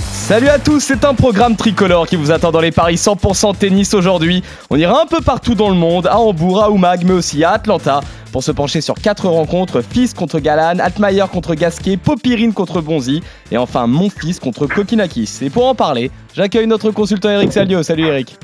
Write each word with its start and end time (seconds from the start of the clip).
Salut 0.00 0.48
à 0.48 0.58
tous, 0.58 0.80
c'est 0.80 1.04
un 1.04 1.14
programme 1.14 1.56
tricolore 1.56 2.06
qui 2.06 2.16
vous 2.16 2.30
attend 2.30 2.50
dans 2.50 2.60
les 2.60 2.70
paris 2.70 2.94
100% 2.94 3.56
tennis 3.56 3.92
aujourd'hui. 3.94 4.42
On 4.70 4.76
ira 4.76 5.02
un 5.02 5.06
peu 5.06 5.20
partout 5.20 5.54
dans 5.54 5.68
le 5.68 5.74
monde, 5.74 6.06
à 6.06 6.18
Hambourg, 6.18 6.62
à 6.62 6.70
Oumag, 6.70 7.04
mais 7.04 7.12
aussi 7.12 7.44
à 7.44 7.50
Atlanta, 7.52 8.00
pour 8.32 8.42
se 8.42 8.50
pencher 8.50 8.80
sur 8.80 8.94
quatre 8.94 9.28
rencontres 9.28 9.82
Fils 9.82 10.14
contre 10.14 10.40
Galan, 10.40 10.78
Altmaier 10.78 11.24
contre 11.30 11.54
Gasquet, 11.54 11.96
Popirine 11.96 12.54
contre 12.54 12.80
Bonzi, 12.80 13.22
et 13.50 13.58
enfin 13.58 13.86
mon 13.86 14.08
fils 14.08 14.40
contre 14.40 14.66
Kokinakis. 14.66 15.38
Et 15.42 15.50
pour 15.50 15.66
en 15.66 15.74
parler, 15.74 16.10
j'accueille 16.34 16.66
notre 16.66 16.90
consultant 16.92 17.30
Eric 17.30 17.52
Salio. 17.52 17.82
Salut 17.82 18.06
Eric. 18.06 18.38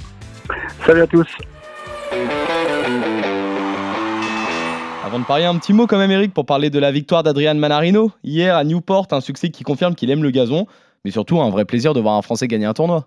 Salut 0.86 1.02
à 1.02 1.06
tous. 1.06 1.26
Avant 5.06 5.20
de 5.20 5.24
parier, 5.24 5.46
un 5.46 5.56
petit 5.56 5.72
mot 5.72 5.86
quand 5.86 5.98
même 5.98 6.10
Eric 6.10 6.34
pour 6.34 6.46
parler 6.46 6.68
de 6.68 6.80
la 6.80 6.90
victoire 6.90 7.22
d'Adrian 7.22 7.54
Manarino. 7.54 8.10
Hier 8.24 8.56
à 8.56 8.64
Newport, 8.64 9.06
un 9.12 9.20
succès 9.20 9.50
qui 9.50 9.62
confirme 9.62 9.94
qu'il 9.94 10.10
aime 10.10 10.22
le 10.24 10.30
gazon 10.30 10.66
mais 11.06 11.12
surtout 11.12 11.40
un 11.40 11.50
vrai 11.50 11.64
plaisir 11.64 11.94
de 11.94 12.00
voir 12.00 12.16
un 12.16 12.22
Français 12.22 12.48
gagner 12.48 12.66
un 12.66 12.72
tournoi. 12.72 13.06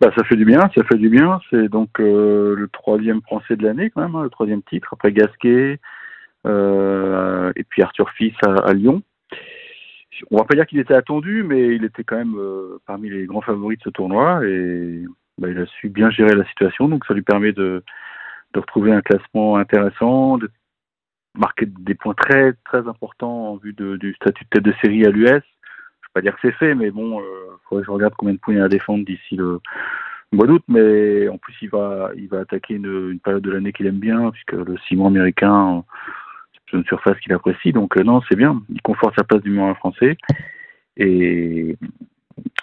Bah, 0.00 0.12
ça 0.16 0.22
fait 0.22 0.36
du 0.36 0.44
bien, 0.44 0.60
ça 0.76 0.84
fait 0.84 0.96
du 0.96 1.08
bien. 1.08 1.40
C'est 1.50 1.68
donc 1.68 1.98
euh, 1.98 2.54
le 2.54 2.68
troisième 2.68 3.20
Français 3.22 3.56
de 3.56 3.64
l'année 3.64 3.90
quand 3.90 4.02
même, 4.02 4.14
hein, 4.14 4.22
le 4.22 4.30
troisième 4.30 4.62
titre 4.62 4.90
après 4.92 5.10
Gasquet 5.10 5.80
euh, 6.46 7.52
et 7.56 7.64
puis 7.64 7.82
Arthur 7.82 8.08
Fils 8.10 8.36
à, 8.46 8.72
Lyon. 8.74 9.02
On 10.30 10.36
va 10.36 10.44
pas 10.44 10.54
dire 10.54 10.66
qu'il 10.66 10.78
était 10.78 10.94
attendu, 10.94 11.42
mais 11.42 11.74
il 11.74 11.84
était 11.84 12.04
quand 12.04 12.16
même 12.16 12.36
euh, 12.38 12.78
parmi 12.86 13.10
les 13.10 13.26
grands 13.26 13.40
favoris 13.40 13.78
de 13.78 13.82
ce 13.82 13.90
tournoi 13.90 14.46
et 14.46 15.02
bah, 15.38 15.48
il 15.50 15.58
a 15.58 15.66
su 15.66 15.88
bien 15.88 16.10
gérer 16.10 16.36
la 16.36 16.46
situation, 16.46 16.88
donc 16.88 17.04
ça 17.06 17.14
lui 17.14 17.22
permet 17.22 17.52
de, 17.52 17.82
retrouver 18.54 18.92
un 18.92 19.02
classement 19.02 19.56
intéressant, 19.56 20.38
de 20.38 20.48
marquer 21.34 21.66
des 21.66 21.94
points 21.94 22.14
très 22.14 22.54
très 22.64 22.86
importants 22.88 23.50
en 23.50 23.56
vue 23.56 23.74
du 23.74 24.14
statut 24.14 24.44
de 24.44 24.48
tête 24.48 24.62
de 24.62 24.74
série 24.80 25.04
à 25.04 25.10
l'US 25.10 25.42
pas 26.16 26.22
dire 26.22 26.34
que 26.36 26.48
c'est 26.48 26.56
fait, 26.56 26.74
mais 26.74 26.90
bon, 26.90 27.20
il 27.20 27.24
euh, 27.24 27.56
faudrait 27.68 27.82
que 27.82 27.86
je 27.86 27.90
regarde 27.90 28.14
combien 28.16 28.32
de 28.32 28.38
points 28.38 28.54
il 28.54 28.56
y 28.56 28.60
a 28.60 28.64
à 28.64 28.68
défendre 28.68 29.04
d'ici 29.04 29.36
le 29.36 29.60
mois 30.32 30.46
d'août. 30.46 30.62
Mais 30.66 31.28
en 31.28 31.36
plus, 31.36 31.54
il 31.60 31.68
va, 31.68 32.10
il 32.16 32.26
va 32.28 32.40
attaquer 32.40 32.74
une, 32.76 33.18
période 33.22 33.42
de 33.42 33.50
l'année 33.50 33.70
qu'il 33.74 33.84
aime 33.86 33.98
bien, 33.98 34.30
puisque 34.30 34.52
le 34.52 34.78
ciment 34.88 35.08
américain, 35.08 35.84
c'est 36.54 36.78
une 36.78 36.84
surface 36.86 37.20
qu'il 37.20 37.34
apprécie. 37.34 37.72
Donc 37.72 37.98
euh, 37.98 38.02
non, 38.02 38.22
c'est 38.30 38.36
bien. 38.36 38.62
Il 38.70 38.80
conforte 38.80 39.14
sa 39.14 39.24
place 39.24 39.42
du 39.42 39.50
moins 39.50 39.74
français. 39.74 40.16
Et 40.96 41.76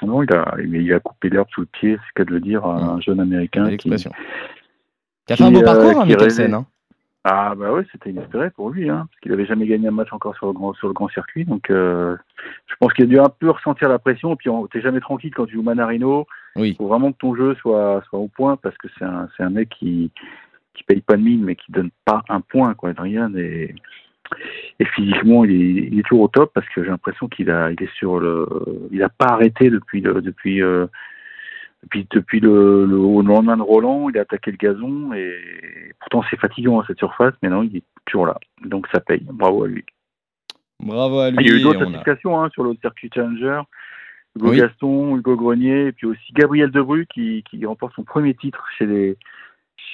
non, 0.01 0.23
il 0.23 0.33
a, 0.33 0.55
il 0.57 0.91
a 0.91 0.99
coupé 0.99 1.29
l'herbe 1.29 1.47
sous 1.51 1.61
le 1.61 1.67
pied, 1.67 1.97
c'est 1.97 2.13
qu'à 2.15 2.25
de 2.25 2.31
le 2.31 2.39
dire, 2.39 2.65
à 2.65 2.93
un 2.93 3.01
jeune 3.01 3.19
américain 3.19 3.69
qui, 3.77 3.87
qui, 3.87 3.93
a 3.93 5.35
fait 5.35 5.43
un 5.43 5.51
beau 5.51 5.61
parcours, 5.61 6.01
hein, 6.01 6.05
Mikkelsen. 6.07 6.55
Hein. 6.55 6.65
Ah 7.25 7.55
bah 7.55 7.71
oui, 7.71 7.83
c'était 7.91 8.09
inespéré 8.09 8.49
pour 8.49 8.69
lui, 8.69 8.89
hein, 8.89 9.07
parce 9.09 9.19
qu'il 9.21 9.31
avait 9.31 9.45
jamais 9.45 9.65
gagné 9.65 9.87
un 9.87 9.91
match 9.91 10.11
encore 10.11 10.35
sur 10.35 10.47
le 10.47 10.53
grand 10.53 10.73
sur 10.73 10.87
le 10.87 10.93
grand 10.93 11.07
circuit. 11.07 11.45
Donc 11.45 11.69
euh, 11.69 12.17
je 12.67 12.75
pense 12.79 12.91
qu'il 12.93 13.05
a 13.05 13.07
dû 13.07 13.17
un 13.17 13.29
peu 13.29 13.49
ressentir 13.49 13.87
la 13.87 13.97
pression. 13.97 14.33
Et 14.33 14.35
puis 14.35 14.49
t'es 14.71 14.81
jamais 14.81 14.99
tranquille 14.99 15.33
quand 15.33 15.45
tu 15.45 15.53
joues 15.53 15.63
Manarino. 15.63 16.27
Il 16.57 16.75
faut 16.75 16.87
vraiment 16.87 17.13
que 17.13 17.17
ton 17.17 17.33
jeu 17.33 17.55
soit 17.55 18.03
soit 18.09 18.19
au 18.19 18.27
point 18.27 18.57
parce 18.57 18.77
que 18.77 18.89
c'est 18.97 19.05
un 19.05 19.29
c'est 19.37 19.43
un 19.43 19.49
mec 19.49 19.69
qui 19.69 20.11
qui 20.73 20.83
paye 20.83 21.01
pas 21.01 21.15
de 21.15 21.21
mine 21.21 21.43
mais 21.43 21.55
qui 21.55 21.71
donne 21.71 21.91
pas 22.03 22.23
un 22.27 22.41
point 22.41 22.73
quoi, 22.73 22.89
Adrien 22.89 23.33
et 23.35 23.73
et 24.79 24.85
physiquement 24.85 25.45
il 25.45 25.51
est, 25.51 25.87
il 25.91 25.99
est 25.99 26.03
toujours 26.03 26.23
au 26.23 26.27
top 26.27 26.51
parce 26.53 26.67
que 26.69 26.83
j'ai 26.83 26.89
l'impression 26.89 27.27
qu'il 27.29 27.49
a 27.51 27.71
il 27.71 27.81
est 27.81 27.93
sur 27.95 28.19
le 28.19 28.47
il 28.91 29.01
a 29.01 29.09
pas 29.09 29.27
arrêté 29.27 29.69
depuis 29.69 30.01
le, 30.01 30.21
depuis 30.21 30.61
euh, 30.61 30.87
puis 31.89 32.07
depuis 32.09 32.39
le, 32.39 32.85
le, 32.85 32.97
lendemain 33.21 33.57
de 33.57 33.61
Roland, 33.61 34.09
il 34.09 34.17
a 34.17 34.21
attaqué 34.21 34.51
le 34.51 34.57
gazon 34.57 35.13
et 35.13 35.93
pourtant 35.99 36.23
c'est 36.29 36.39
fatigant 36.39 36.79
à 36.79 36.85
cette 36.85 36.97
surface, 36.97 37.33
mais 37.41 37.49
non, 37.49 37.63
il 37.63 37.77
est 37.77 37.83
toujours 38.05 38.25
là. 38.25 38.37
Donc 38.65 38.87
ça 38.93 38.99
paye. 38.99 39.25
Bravo 39.31 39.63
à 39.63 39.67
lui. 39.67 39.85
Bravo 40.79 41.19
à 41.19 41.31
lui. 41.31 41.37
Il 41.41 41.49
y 41.49 41.53
a 41.53 41.57
eu 41.57 41.61
d'autres 41.61 41.85
associations 41.87 42.41
hein, 42.41 42.49
sur 42.51 42.63
le 42.63 42.75
circuit 42.81 43.09
Challenger. 43.13 43.61
Hugo 44.35 44.51
Gaston, 44.51 45.17
Hugo 45.17 45.35
Grenier, 45.35 45.87
et 45.87 45.91
puis 45.91 46.07
aussi 46.07 46.33
Gabriel 46.33 46.71
Debru 46.71 47.05
qui, 47.05 47.43
qui 47.49 47.63
remporte 47.65 47.93
son 47.95 48.03
premier 48.03 48.33
titre 48.33 48.65
chez 48.77 48.85
les 48.85 49.17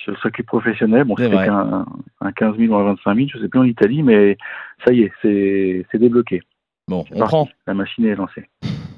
sur 0.03 0.13
le 0.13 0.17
circuit 0.17 0.43
professionnel. 0.43 1.03
Bon, 1.03 1.15
c'était 1.17 1.35
qu'un 1.35 1.85
un 2.21 2.31
15 2.31 2.57
000 2.57 2.73
ou 2.73 2.77
un 2.77 2.83
25 2.83 3.15
000, 3.15 3.27
je 3.33 3.39
sais 3.39 3.47
plus 3.47 3.59
en 3.59 3.63
Italie, 3.63 4.03
mais 4.03 4.37
ça 4.85 4.93
y 4.93 5.01
est, 5.01 5.11
c'est 5.21 5.97
débloqué. 5.97 6.41
Bon, 6.87 7.05
on 7.11 7.19
prend. 7.19 7.49
La 7.67 7.73
machine 7.73 8.05
est 8.05 8.15
lancée. 8.15 8.47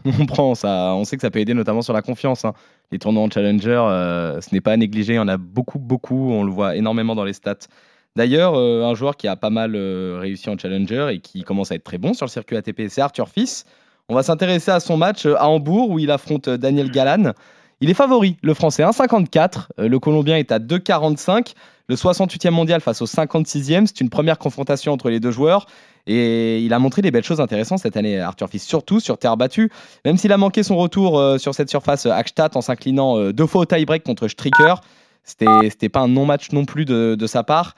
on 0.20 0.26
prend 0.26 0.56
ça. 0.56 0.94
On 0.96 1.04
sait 1.04 1.16
que 1.16 1.22
ça 1.22 1.32
peut 1.32 1.40
aider 1.40 1.54
notamment 1.54 1.82
sur 1.82 1.94
la 1.94 2.02
confiance. 2.02 2.46
Hein. 2.46 2.54
Les 2.92 3.00
tournois 3.00 3.24
en 3.24 3.30
challenger, 3.30 3.70
euh, 3.70 4.42
ce 4.42 4.54
n'est 4.54 4.62
pas 4.62 4.74
à 4.74 4.78
négliger. 4.78 5.14
Il 5.14 5.18
y 5.18 5.20
en 5.20 5.28
a 5.28 5.38
beaucoup, 5.38 5.80
beaucoup. 5.80 6.32
On 6.32 6.44
le 6.44 6.52
voit 6.52 6.76
énormément 6.76 7.16
dans 7.16 7.24
les 7.24 7.34
stats. 7.34 7.68
D'ailleurs, 8.16 8.56
euh, 8.56 8.84
un 8.84 8.94
joueur 8.94 9.16
qui 9.16 9.28
a 9.28 9.36
pas 9.36 9.50
mal 9.50 9.76
euh, 9.76 10.18
réussi 10.20 10.50
en 10.50 10.58
challenger 10.58 11.10
et 11.14 11.20
qui 11.20 11.44
commence 11.44 11.72
à 11.72 11.76
être 11.76 11.84
très 11.84 11.98
bon 11.98 12.14
sur 12.14 12.26
le 12.26 12.32
circuit 12.32 12.58
ATP, 12.58 12.84
c'est 12.90 13.02
Arthur 13.02 13.30
Fils. 13.30 13.66
On 14.10 14.16
va 14.16 14.24
s'intéresser 14.24 14.72
à 14.72 14.82
son 14.82 14.98
match 14.98 15.26
à 15.26 15.48
Hambourg 15.48 15.90
où 15.90 16.00
il 16.00 16.12
affronte 16.12 16.50
Daniel 16.50 16.92
Galan. 16.92 17.32
Il 17.82 17.90
est 17.90 17.96
favori, 17.96 18.38
le 18.44 18.54
français 18.54 18.84
1,54. 18.84 19.70
Le 19.80 20.00
colombien 20.00 20.38
est 20.38 20.52
à 20.52 20.60
2,45. 20.60 21.54
Le 21.88 21.96
68e 21.96 22.52
mondial 22.52 22.80
face 22.80 23.02
au 23.02 23.06
56e. 23.06 23.88
C'est 23.88 24.02
une 24.02 24.10
première 24.10 24.38
confrontation 24.38 24.94
entre 24.94 25.10
les 25.10 25.20
deux 25.20 25.32
joueurs. 25.32 25.66
Et 26.08 26.60
il 26.60 26.74
a 26.74 26.80
montré 26.80 27.02
des 27.02 27.12
belles 27.12 27.24
choses 27.24 27.42
intéressantes 27.42 27.80
cette 27.80 27.98
année, 27.98 28.20
Arthur 28.20 28.50
Fils, 28.50 28.66
surtout 28.66 29.00
sur 29.00 29.18
terre 29.18 29.38
battue. 29.38 29.72
Même 30.06 30.18
s'il 30.18 30.32
a 30.32 30.38
manqué 30.38 30.64
son 30.64 30.78
retour 30.78 31.20
euh, 31.20 31.38
sur 31.38 31.54
cette 31.54 31.70
surface 31.70 32.06
euh, 32.06 32.12
Akstadt 32.12 32.56
en 32.56 32.62
s'inclinant 32.62 33.18
euh, 33.18 33.34
deux 33.34 33.46
fois 33.46 33.62
au 33.62 33.66
tie-break 33.66 34.04
contre 34.04 34.28
Stricker, 34.28 34.76
c'était 35.24 35.90
pas 35.90 36.00
un 36.00 36.08
non-match 36.08 36.52
non 36.52 36.66
plus 36.66 36.86
de, 36.86 37.28
sa 37.28 37.44
part. 37.44 37.76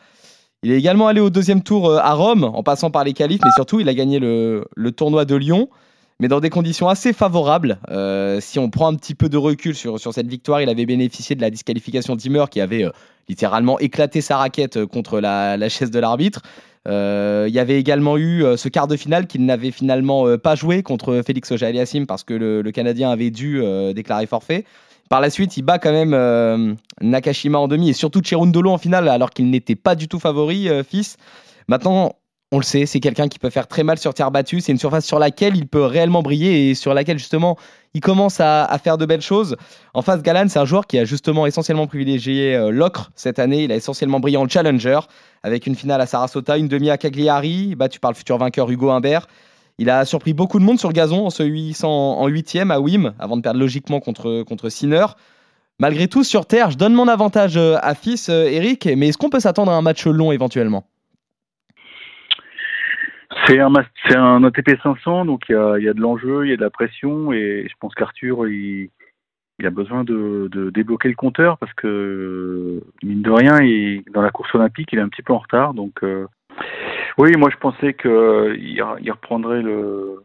Il 0.63 0.71
est 0.71 0.77
également 0.77 1.07
allé 1.07 1.19
au 1.19 1.29
deuxième 1.29 1.61
tour 1.61 1.93
à 1.93 2.13
Rome 2.13 2.45
en 2.45 2.63
passant 2.63 2.89
par 2.89 3.03
les 3.03 3.11
qualifs, 3.11 3.41
mais 3.43 3.51
surtout 3.51 3.81
il 3.81 3.89
a 3.89 3.93
gagné 3.93 4.19
le, 4.19 4.91
tournoi 4.95 5.25
de 5.25 5.35
Lyon, 5.35 5.69
mais 6.19 6.27
dans 6.27 6.39
des 6.39 6.49
conditions 6.49 6.87
assez 6.87 7.13
favorables. 7.13 7.79
si 8.39 8.59
on 8.59 8.69
prend 8.69 8.87
un 8.87 8.95
petit 8.95 9.15
peu 9.15 9.29
de 9.29 9.37
recul 9.37 9.75
sur, 9.75 9.99
sur 9.99 10.13
cette 10.13 10.27
victoire, 10.27 10.61
il 10.61 10.69
avait 10.69 10.85
bénéficié 10.85 11.35
de 11.35 11.41
la 11.41 11.49
disqualification 11.49 12.15
d'Imer 12.15 12.45
qui 12.49 12.61
avait 12.61 12.85
littéralement 13.29 13.79
éclaté 13.79 14.21
sa 14.21 14.37
raquette 14.37 14.85
contre 14.85 15.19
la, 15.19 15.69
chaise 15.69 15.91
de 15.91 15.99
l'arbitre. 15.99 16.41
Euh, 16.87 17.45
il 17.47 17.53
y 17.53 17.59
avait 17.59 17.79
également 17.79 18.17
eu 18.17 18.43
euh, 18.43 18.57
ce 18.57 18.67
quart 18.67 18.87
de 18.87 18.97
finale 18.97 19.25
qu'il 19.25 19.45
n'avait 19.45 19.71
finalement 19.71 20.27
euh, 20.27 20.37
pas 20.37 20.55
joué 20.55 20.83
contre 20.83 21.21
Félix 21.25 21.49
Auger-Aliassime 21.49 22.05
parce 22.05 22.23
que 22.23 22.33
le, 22.33 22.71
Canadien 22.71 23.09
avait 23.09 23.31
dû 23.31 23.61
déclarer 23.93 24.25
forfait. 24.25 24.65
Par 25.09 25.21
la 25.21 25.29
suite, 25.29 25.57
il 25.57 25.61
bat 25.61 25.77
quand 25.77 25.91
même 25.91 26.77
Nakashima 27.01 27.59
en 27.59 27.67
demi 27.67 27.89
et 27.89 27.93
surtout 27.93 28.21
Cherundolo 28.23 28.71
en 28.71 28.77
finale 28.77 29.07
alors 29.07 29.29
qu'il 29.29 29.49
n'était 29.49 29.75
pas 29.75 29.95
du 29.95 30.07
tout 30.07 30.19
favori, 30.19 30.67
fils. 30.89 31.17
Maintenant, 31.67 32.15
on 32.53 32.57
le 32.57 32.63
sait, 32.63 32.85
c'est 32.85 32.99
quelqu'un 32.99 33.27
qui 33.29 33.39
peut 33.39 33.49
faire 33.49 33.67
très 33.67 33.81
mal 33.81 33.97
sur 33.97 34.13
terre 34.13 34.29
battue. 34.29 34.61
C'est 34.61 34.71
une 34.71 34.77
surface 34.77 35.05
sur 35.05 35.17
laquelle 35.17 35.57
il 35.57 35.67
peut 35.67 35.83
réellement 35.83 36.21
briller 36.21 36.69
et 36.69 36.75
sur 36.75 36.93
laquelle 36.93 37.17
justement 37.17 37.57
il 37.95 38.01
commence 38.01 38.39
à, 38.39 38.79
faire 38.83 38.99
de 38.99 39.07
belles 39.07 39.23
choses. 39.23 39.57
En 39.95 40.03
face, 40.03 40.21
Galan, 40.21 40.45
c'est 40.49 40.59
un 40.59 40.65
joueur 40.65 40.85
qui 40.85 40.99
a 40.99 41.03
justement 41.03 41.47
essentiellement 41.47 41.87
privilégié 41.87 42.55
euh, 42.55 42.69
l'ocre 42.69 43.11
cette 43.15 43.39
année. 43.39 43.63
Il 43.63 43.71
a 43.71 43.75
essentiellement 43.75 44.19
brillé 44.19 44.37
en 44.37 44.47
challenger 44.47 44.99
avec 45.41 45.65
une 45.65 45.73
finale 45.73 45.99
à 45.99 46.05
Sarasota, 46.05 46.59
une 46.59 46.67
demi 46.67 46.91
à 46.91 46.99
Cagliari, 46.99 47.73
battu 47.73 47.99
par 47.99 48.11
le 48.11 48.15
futur 48.15 48.37
vainqueur 48.37 48.69
Hugo 48.69 48.91
Humbert. 48.91 49.25
Il 49.79 49.89
a 49.89 50.05
surpris 50.05 50.33
beaucoup 50.33 50.59
de 50.59 50.63
monde 50.63 50.77
sur 50.77 50.93
gazon 50.93 51.25
en 51.25 51.31
se 51.31 51.41
800 51.41 51.89
en 51.89 52.27
huitième 52.27 52.69
à 52.69 52.79
Wim 52.79 53.15
avant 53.17 53.35
de 53.35 53.41
perdre 53.41 53.59
logiquement 53.59 53.99
contre, 53.99 54.43
contre 54.43 54.69
Sinner. 54.69 55.07
Malgré 55.79 56.07
tout, 56.07 56.23
sur 56.23 56.45
terre, 56.45 56.69
je 56.69 56.77
donne 56.77 56.93
mon 56.93 57.07
avantage 57.07 57.57
euh, 57.57 57.77
à 57.81 57.95
Fils, 57.95 58.29
euh, 58.29 58.45
Eric, 58.45 58.87
mais 58.95 59.07
est-ce 59.07 59.17
qu'on 59.17 59.31
peut 59.31 59.39
s'attendre 59.39 59.71
à 59.71 59.75
un 59.75 59.81
match 59.81 60.05
long 60.05 60.31
éventuellement? 60.31 60.83
C'est 63.47 63.59
un, 63.59 63.71
c'est 64.07 64.15
un 64.15 64.43
ATP 64.43 64.81
500, 64.81 65.25
donc 65.25 65.43
il 65.49 65.53
y 65.53 65.55
a, 65.55 65.77
y 65.79 65.89
a, 65.89 65.93
de 65.93 66.01
l'enjeu, 66.01 66.45
il 66.45 66.49
y 66.49 66.53
a 66.53 66.57
de 66.57 66.61
la 66.61 66.69
pression, 66.69 67.31
et 67.33 67.67
je 67.69 67.73
pense 67.79 67.93
qu'Arthur, 67.95 68.47
il, 68.47 68.89
il, 69.59 69.65
a 69.65 69.69
besoin 69.69 70.03
de, 70.03 70.49
de, 70.51 70.69
débloquer 70.69 71.09
le 71.09 71.15
compteur 71.15 71.57
parce 71.57 71.73
que, 71.73 72.81
mine 73.03 73.21
de 73.21 73.31
rien, 73.31 73.61
il, 73.61 74.03
dans 74.13 74.21
la 74.21 74.31
course 74.31 74.53
olympique, 74.55 74.89
il 74.91 74.99
est 74.99 75.01
un 75.03 75.09
petit 75.09 75.23
peu 75.23 75.33
en 75.33 75.39
retard. 75.39 75.73
Donc, 75.73 76.03
euh, 76.03 76.27
oui, 77.17 77.31
moi 77.37 77.49
je 77.51 77.57
pensais 77.57 77.93
qu'il 77.93 78.11
il 78.11 79.11
reprendrait 79.11 79.61
le, 79.61 80.23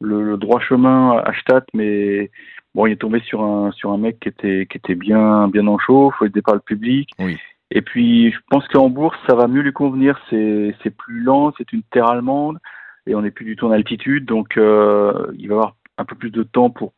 le, 0.00 0.22
le, 0.22 0.36
droit 0.36 0.60
chemin 0.60 1.18
à 1.18 1.32
Stadt, 1.40 1.66
mais 1.74 2.30
bon, 2.74 2.86
il 2.86 2.92
est 2.92 2.96
tombé 2.96 3.20
sur 3.20 3.42
un, 3.42 3.72
sur 3.72 3.92
un 3.92 3.98
mec 3.98 4.20
qui 4.20 4.28
était, 4.28 4.66
qui 4.70 4.78
était 4.78 4.94
bien, 4.94 5.48
bien 5.48 5.66
en 5.66 5.78
chauffe, 5.78 6.16
il 6.20 6.28
était 6.28 6.42
par 6.42 6.54
le 6.54 6.60
public. 6.60 7.10
Oui. 7.18 7.38
Et 7.70 7.82
puis, 7.82 8.30
je 8.32 8.38
pense 8.50 8.66
qu'en 8.68 8.88
bourse, 8.88 9.18
ça 9.26 9.34
va 9.34 9.46
mieux 9.46 9.60
lui 9.60 9.72
convenir. 9.72 10.18
C'est, 10.30 10.74
c'est 10.82 10.96
plus 10.96 11.20
lent, 11.20 11.52
c'est 11.58 11.72
une 11.72 11.82
terre 11.82 12.08
allemande, 12.08 12.58
et 13.06 13.14
on 13.14 13.22
n'est 13.22 13.30
plus 13.30 13.44
du 13.44 13.56
tout 13.56 13.66
en 13.66 13.72
altitude, 13.72 14.24
donc 14.24 14.56
euh, 14.56 15.26
il 15.38 15.48
va 15.48 15.54
avoir 15.54 15.76
un 15.98 16.04
peu 16.04 16.14
plus 16.14 16.30
de 16.30 16.42
temps 16.42 16.70
pour 16.70 16.92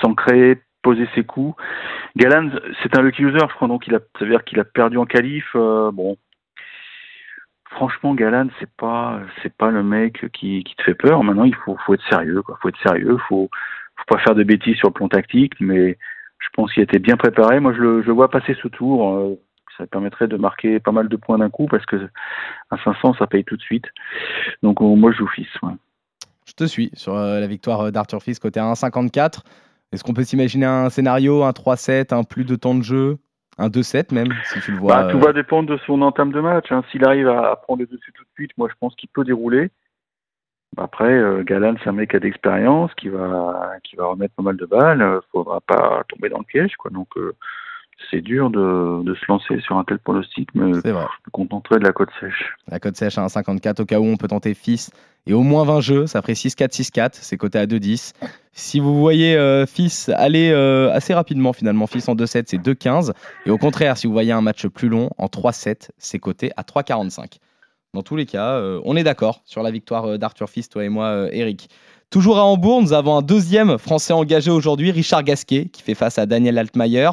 s'ancrer, 0.00 0.62
poser 0.82 1.08
ses 1.14 1.24
coups. 1.24 1.60
Galan, 2.16 2.50
c'est 2.82 2.96
un 2.96 3.02
lucky 3.02 3.22
loser, 3.22 3.46
je 3.48 3.54
crois, 3.54 3.68
donc 3.68 3.86
il 3.86 3.94
a, 3.94 3.98
ça 4.18 4.24
veut 4.24 4.30
dire 4.30 4.44
qu'il 4.44 4.60
a 4.60 4.64
perdu 4.64 4.96
en 4.96 5.06
qualif. 5.06 5.46
Euh, 5.54 5.90
bon, 5.90 6.16
franchement, 7.70 8.14
Galan, 8.14 8.48
c'est 8.58 8.70
pas, 8.76 9.20
c'est 9.42 9.54
pas 9.56 9.70
le 9.70 9.82
mec 9.82 10.30
qui, 10.32 10.64
qui 10.64 10.74
te 10.76 10.82
fait 10.82 10.94
peur. 10.94 11.22
Maintenant, 11.24 11.44
il 11.44 11.54
faut, 11.54 11.76
faut 11.84 11.94
être 11.94 12.08
sérieux, 12.08 12.42
quoi. 12.42 12.58
Faut 12.60 12.68
être 12.68 12.82
sérieux. 12.82 13.16
Faut, 13.28 13.48
faut 13.96 14.14
pas 14.14 14.18
faire 14.22 14.34
de 14.34 14.44
bêtises 14.44 14.76
sur 14.76 14.88
le 14.88 14.94
plan 14.94 15.08
tactique, 15.08 15.54
mais 15.60 15.98
je 16.38 16.48
pense 16.54 16.72
qu'il 16.72 16.82
était 16.82 16.98
bien 16.98 17.16
préparé. 17.16 17.60
Moi, 17.60 17.72
je 17.74 17.80
le, 17.80 18.02
je 18.02 18.10
vois 18.10 18.30
passer 18.30 18.56
ce 18.62 18.68
tour. 18.68 19.16
euh, 19.16 19.34
ça 19.78 19.86
permettrait 19.86 20.28
de 20.28 20.36
marquer 20.36 20.80
pas 20.80 20.92
mal 20.92 21.08
de 21.08 21.16
points 21.16 21.38
d'un 21.38 21.50
coup 21.50 21.66
parce 21.66 21.86
que 21.86 21.96
à 22.70 22.76
500, 22.84 23.14
ça 23.14 23.26
paye 23.26 23.44
tout 23.44 23.56
de 23.56 23.62
suite. 23.62 23.86
Donc, 24.62 24.80
moi, 24.80 25.12
je 25.12 25.18
joue 25.18 25.28
fils. 25.28 25.48
ouais. 25.62 25.72
Je 26.46 26.52
te 26.54 26.64
suis 26.64 26.90
sur 26.94 27.14
euh, 27.16 27.38
la 27.40 27.46
victoire 27.46 27.80
euh, 27.82 27.90
d'Arthur 27.90 28.22
Fils 28.22 28.38
côté 28.38 28.58
1,54. 28.60 29.40
Est-ce 29.92 30.02
qu'on 30.04 30.14
peut 30.14 30.24
s'imaginer 30.24 30.66
un 30.66 30.88
scénario, 30.90 31.42
un 31.44 31.50
3-7, 31.50 32.12
un 32.14 32.24
plus 32.24 32.44
de 32.44 32.56
temps 32.56 32.74
de 32.74 32.82
jeu, 32.82 33.18
un 33.58 33.68
2-7 33.68 34.12
même, 34.14 34.32
si 34.44 34.60
tu 34.60 34.72
le 34.72 34.78
vois 34.78 34.94
Bah, 35.04 35.08
tout 35.12 35.18
euh, 35.18 35.20
va 35.26 35.32
dépendre 35.32 35.68
de 35.68 35.78
son 35.86 36.00
entame 36.02 36.32
de 36.32 36.40
match. 36.40 36.70
hein. 36.70 36.82
S'il 36.90 37.04
arrive 37.04 37.28
à 37.28 37.56
prendre 37.56 37.80
le 37.80 37.86
dessus 37.86 38.12
tout 38.12 38.22
de 38.24 38.28
suite, 38.34 38.50
moi 38.56 38.68
je 38.70 38.74
pense 38.80 38.94
qu'il 38.96 39.08
peut 39.10 39.24
dérouler. 39.24 39.70
Bah, 40.76 40.84
Après, 40.84 41.12
euh, 41.12 41.42
Galan, 41.42 41.74
c'est 41.82 41.88
un 41.90 41.92
mec 41.92 42.10
qui 42.10 42.16
a 42.16 42.20
d'expérience, 42.20 42.92
qui 42.94 43.08
va, 43.08 43.72
qui 43.84 43.96
va 43.96 44.06
remettre 44.06 44.34
pas 44.34 44.42
mal 44.44 44.56
de 44.56 44.66
balles. 44.66 45.02
Euh, 45.02 45.20
faudra 45.32 45.60
pas 45.60 46.04
tomber 46.08 46.28
dans 46.28 46.38
le 46.38 46.44
piège, 46.44 46.76
quoi. 46.76 46.90
Donc, 46.92 47.08
euh, 47.16 47.34
c'est 48.10 48.20
dur 48.20 48.50
de, 48.50 49.02
de 49.02 49.14
se 49.14 49.24
lancer 49.28 49.60
sur 49.60 49.76
un 49.76 49.84
tel 49.84 49.98
pronostic, 49.98 50.48
mais 50.54 50.72
je 50.72 50.88
me 50.88 51.30
contenterai 51.32 51.78
de 51.78 51.84
la 51.84 51.92
côte 51.92 52.10
sèche. 52.20 52.56
La 52.68 52.80
cote 52.80 52.96
sèche 52.96 53.18
à 53.18 53.26
1,54 53.26 53.82
au 53.82 53.84
cas 53.84 54.00
où 54.00 54.04
on 54.04 54.16
peut 54.16 54.28
tenter 54.28 54.54
Fils 54.54 54.90
et 55.26 55.32
au 55.32 55.42
moins 55.42 55.64
20 55.64 55.80
jeux, 55.80 56.06
ça 56.06 56.22
ferait 56.22 56.32
6-4, 56.32 56.70
6-4, 56.70 57.10
c'est 57.12 57.36
coté 57.36 57.58
à 57.58 57.66
2,10. 57.66 58.14
Si 58.52 58.80
vous 58.80 58.98
voyez 58.98 59.36
euh, 59.36 59.66
Fils 59.66 60.08
aller 60.08 60.50
euh, 60.50 60.92
assez 60.92 61.14
rapidement 61.14 61.52
finalement, 61.52 61.86
Fils 61.86 62.08
en 62.08 62.14
2-7 62.14 62.44
c'est 62.46 62.58
2,15 62.58 63.12
et 63.46 63.50
au 63.50 63.58
contraire 63.58 63.96
si 63.96 64.06
vous 64.06 64.12
voyez 64.12 64.32
un 64.32 64.40
match 64.40 64.66
plus 64.66 64.88
long 64.88 65.10
en 65.18 65.26
3-7 65.26 65.90
c'est 65.98 66.18
coté 66.18 66.50
à 66.56 66.62
3,45. 66.62 67.38
Dans 67.92 68.02
tous 68.02 68.14
les 68.14 68.26
cas, 68.26 68.52
euh, 68.52 68.80
on 68.84 68.96
est 68.96 69.02
d'accord 69.02 69.42
sur 69.44 69.62
la 69.62 69.70
victoire 69.70 70.04
euh, 70.04 70.18
d'Arthur 70.18 70.48
Fils, 70.48 70.68
toi 70.68 70.84
et 70.84 70.88
moi 70.88 71.28
Eric. 71.32 71.68
Toujours 72.10 72.38
à 72.38 72.44
Hambourg, 72.44 72.82
nous 72.82 72.92
avons 72.92 73.16
un 73.16 73.22
deuxième 73.22 73.78
Français 73.78 74.12
engagé 74.12 74.50
aujourd'hui, 74.50 74.90
Richard 74.90 75.22
Gasquet, 75.22 75.66
qui 75.66 75.80
fait 75.80 75.94
face 75.94 76.18
à 76.18 76.26
Daniel 76.26 76.58
Altmaier. 76.58 77.10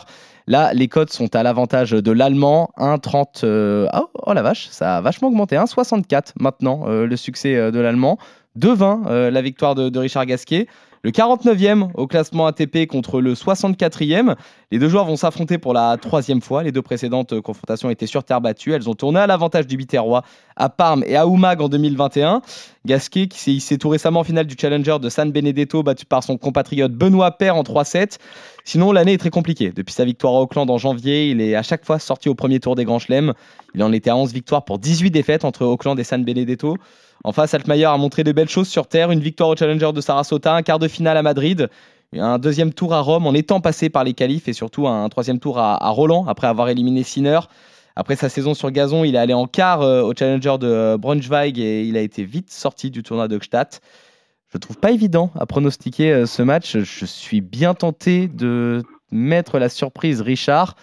Là, 0.48 0.74
les 0.74 0.88
cotes 0.88 1.14
sont 1.14 1.36
à 1.36 1.44
l'avantage 1.44 1.92
de 1.92 2.12
l'Allemand, 2.12 2.72
1,30. 2.80 3.42
euh, 3.44 3.88
oh, 3.94 4.10
oh 4.26 4.34
la 4.34 4.42
vache, 4.42 4.70
ça 4.72 4.98
a 4.98 5.02
vachement 5.02 5.28
augmenté, 5.28 5.56
1,64 5.56 6.32
maintenant, 6.40 6.86
euh, 6.88 7.06
le 7.06 7.16
succès 7.16 7.56
euh, 7.56 7.70
de 7.70 7.80
l'Allemand. 7.80 8.18
2,20 8.58 9.08
euh, 9.08 9.32
la 9.32 9.42
victoire 9.42 9.76
de, 9.76 10.00
Richard 10.00 10.26
Gasquet. 10.26 10.68
Le 11.04 11.12
49e 11.12 11.92
au 11.94 12.08
classement 12.08 12.48
ATP 12.48 12.88
contre 12.88 13.22
le 13.22 13.34
64e. 13.34 14.36
Les 14.72 14.80
deux 14.80 14.90
joueurs 14.90 15.06
vont 15.06 15.16
s'affronter 15.16 15.60
pour 15.60 15.74
la 15.74 15.96
troisième 15.98 16.42
fois. 16.42 16.64
Les 16.64 16.72
deux 16.72 16.82
précédentes 16.82 17.40
confrontations 17.40 17.90
étaient 17.90 18.08
sur 18.08 18.24
terre 18.24 18.42
battue. 18.42 18.74
Elles 18.74 18.90
ont 18.90 18.96
tourné 18.96 19.20
à 19.20 19.28
l'avantage 19.28 19.68
du 19.68 19.78
Biterrois 19.78 20.24
à 20.58 20.70
Parme 20.70 21.04
et 21.06 21.16
à 21.16 21.28
Oumag 21.28 21.62
en 21.62 21.70
2021. 21.70 22.42
Gasquet 22.86 23.28
qui 23.28 23.40
s'est 23.40 23.52
hissé 23.52 23.78
tout 23.78 23.90
récemment 23.90 24.22
en 24.22 24.24
finale 24.24 24.48
du 24.48 24.56
Challenger 24.60 24.98
de 25.00 25.10
San 25.10 25.32
Benedetto, 25.32 25.84
battu 25.84 26.06
par 26.06 26.24
son 26.24 26.38
compatriote 26.38 26.92
Benoît 26.92 27.32
Paire 27.32 27.56
en 27.56 27.64
3-7. 27.64 28.18
Sinon, 28.66 28.92
l'année 28.92 29.14
est 29.14 29.18
très 29.18 29.30
compliquée. 29.30 29.72
Depuis 29.76 29.94
sa 29.94 30.04
victoire 30.04 30.34
à 30.36 30.42
Auckland 30.42 30.70
en 30.70 30.78
janvier, 30.78 31.30
il 31.30 31.40
est 31.40 31.56
à 31.56 31.64
chaque 31.64 31.86
fois 31.86 32.00
sorti 32.00 32.28
au 32.28 32.36
premier 32.36 32.60
tour 32.60 32.76
des 32.76 32.84
Grands 32.84 33.00
Chelems. 33.00 33.34
Il 33.76 33.84
en 33.84 33.94
était 33.94 34.10
à 34.10 34.18
11 34.18 34.34
victoires 34.34 34.66
pour 34.66 34.80
18 34.80 35.12
défaites 35.12 35.46
entre 35.46 35.66
Auckland 35.66 35.98
et 36.00 36.04
San 36.04 36.24
Benedetto. 36.24 36.76
En 37.24 37.32
face, 37.32 37.54
Altmaier 37.54 37.86
a 37.86 37.98
montré 37.98 38.24
de 38.24 38.32
belles 38.32 38.50
choses 38.50 38.68
sur 38.68 38.88
terre. 38.88 39.12
Une 39.12 39.20
victoire 39.20 39.50
au 39.50 39.56
Challenger 39.56 39.92
de 39.94 40.02
Sarasota, 40.02 40.54
un 40.54 40.62
quart 40.64 40.80
de 40.80 40.88
finale 40.88 41.18
à 41.18 41.24
Madrid, 41.24 41.70
un 42.14 42.40
deuxième 42.40 42.74
tour 42.74 42.94
à 42.94 43.02
Rome 43.02 43.28
en 43.28 43.34
étant 43.34 43.60
passé 43.60 43.90
par 43.90 44.04
les 44.04 44.14
qualifs 44.14 44.48
et 44.48 44.54
surtout 44.54 44.88
un 44.88 45.10
troisième 45.10 45.40
tour 45.40 45.60
à, 45.60 45.84
à 45.84 45.90
Roland 45.90 46.26
après 46.28 46.48
avoir 46.48 46.70
éliminé 46.70 47.04
Sinner. 47.04 47.40
Après 48.00 48.16
sa 48.16 48.30
saison 48.30 48.54
sur 48.54 48.70
gazon, 48.70 49.04
il 49.04 49.16
est 49.16 49.18
allé 49.18 49.34
en 49.34 49.48
quart 49.48 49.82
euh, 49.82 50.04
au 50.04 50.14
Challenger 50.16 50.60
de 50.60 50.68
euh, 50.68 50.98
Braunschweig 51.00 51.58
et 51.58 51.82
il 51.82 51.98
a 51.98 52.02
été 52.02 52.24
vite 52.24 52.52
sorti 52.52 52.92
du 52.92 53.02
tournoi 53.02 53.28
de 53.28 53.40
Gstaad. 53.40 53.80
Je 54.54 54.60
trouve 54.60 54.78
pas 54.78 54.92
évident 54.92 55.32
à 55.34 55.48
pronostiquer 55.48 56.14
euh, 56.14 56.26
ce 56.28 56.44
match. 56.44 56.78
Je 56.78 57.06
suis 57.08 57.42
bien 57.42 57.74
tenté 57.74 58.28
de 58.28 58.84
mettre 59.12 59.58
la 59.58 59.68
surprise 59.68 60.22
Richard. 60.22 60.76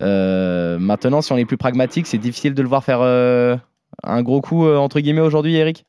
Maintenant, 0.00 1.20
si 1.20 1.30
on 1.34 1.36
est 1.36 1.44
plus 1.44 1.58
pragmatique, 1.58 2.06
c'est 2.06 2.16
difficile 2.16 2.54
de 2.54 2.62
le 2.62 2.68
voir 2.68 2.82
faire 2.82 3.02
un 3.02 4.22
gros 4.22 4.40
coup 4.40 4.66
entre 4.66 5.00
guillemets 5.00 5.20
aujourd'hui, 5.20 5.56
Eric? 5.56 5.84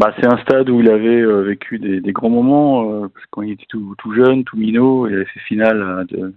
Bah, 0.00 0.14
c'est 0.18 0.26
un 0.26 0.38
stade 0.38 0.70
où 0.70 0.80
il 0.80 0.88
avait 0.88 1.22
vécu 1.42 1.78
des, 1.78 2.00
des 2.00 2.12
grands 2.12 2.30
moments, 2.30 2.90
euh, 2.90 3.08
quand 3.30 3.42
il 3.42 3.52
était 3.52 3.66
tout, 3.68 3.94
jeune, 4.14 4.44
tout 4.44 4.56
minot, 4.56 5.06
il 5.06 5.14
avait 5.14 5.26
fait 5.26 5.40
finale 5.40 5.82
euh, 5.82 6.04
de, 6.04 6.34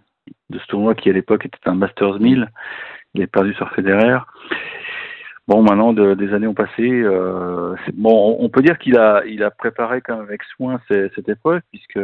de 0.53 0.59
ce 0.59 0.67
tournoi 0.67 0.95
qui 0.95 1.09
à 1.09 1.13
l'époque 1.13 1.45
était 1.45 1.57
un 1.65 1.75
Masters 1.75 2.19
1000. 2.19 2.47
Il 3.13 3.21
avait 3.21 3.27
perdu 3.27 3.53
sur 3.53 3.69
Federer. 3.71 4.17
Bon, 5.47 5.61
maintenant, 5.61 5.91
de- 5.93 6.13
des 6.13 6.33
années 6.33 6.47
ont 6.47 6.53
passé. 6.53 6.89
euh, 6.89 7.75
bon, 7.95 8.37
on, 8.39 8.45
on 8.45 8.49
peut 8.49 8.61
dire 8.61 8.77
qu'il 8.77 8.97
a, 8.97 9.23
il 9.25 9.43
a 9.43 9.51
préparé 9.51 10.01
quand 10.01 10.15
même 10.15 10.25
avec 10.25 10.43
soin 10.43 10.79
ce- 10.87 11.09
cette 11.15 11.27
épreuve, 11.27 11.61
puisque 11.71 11.99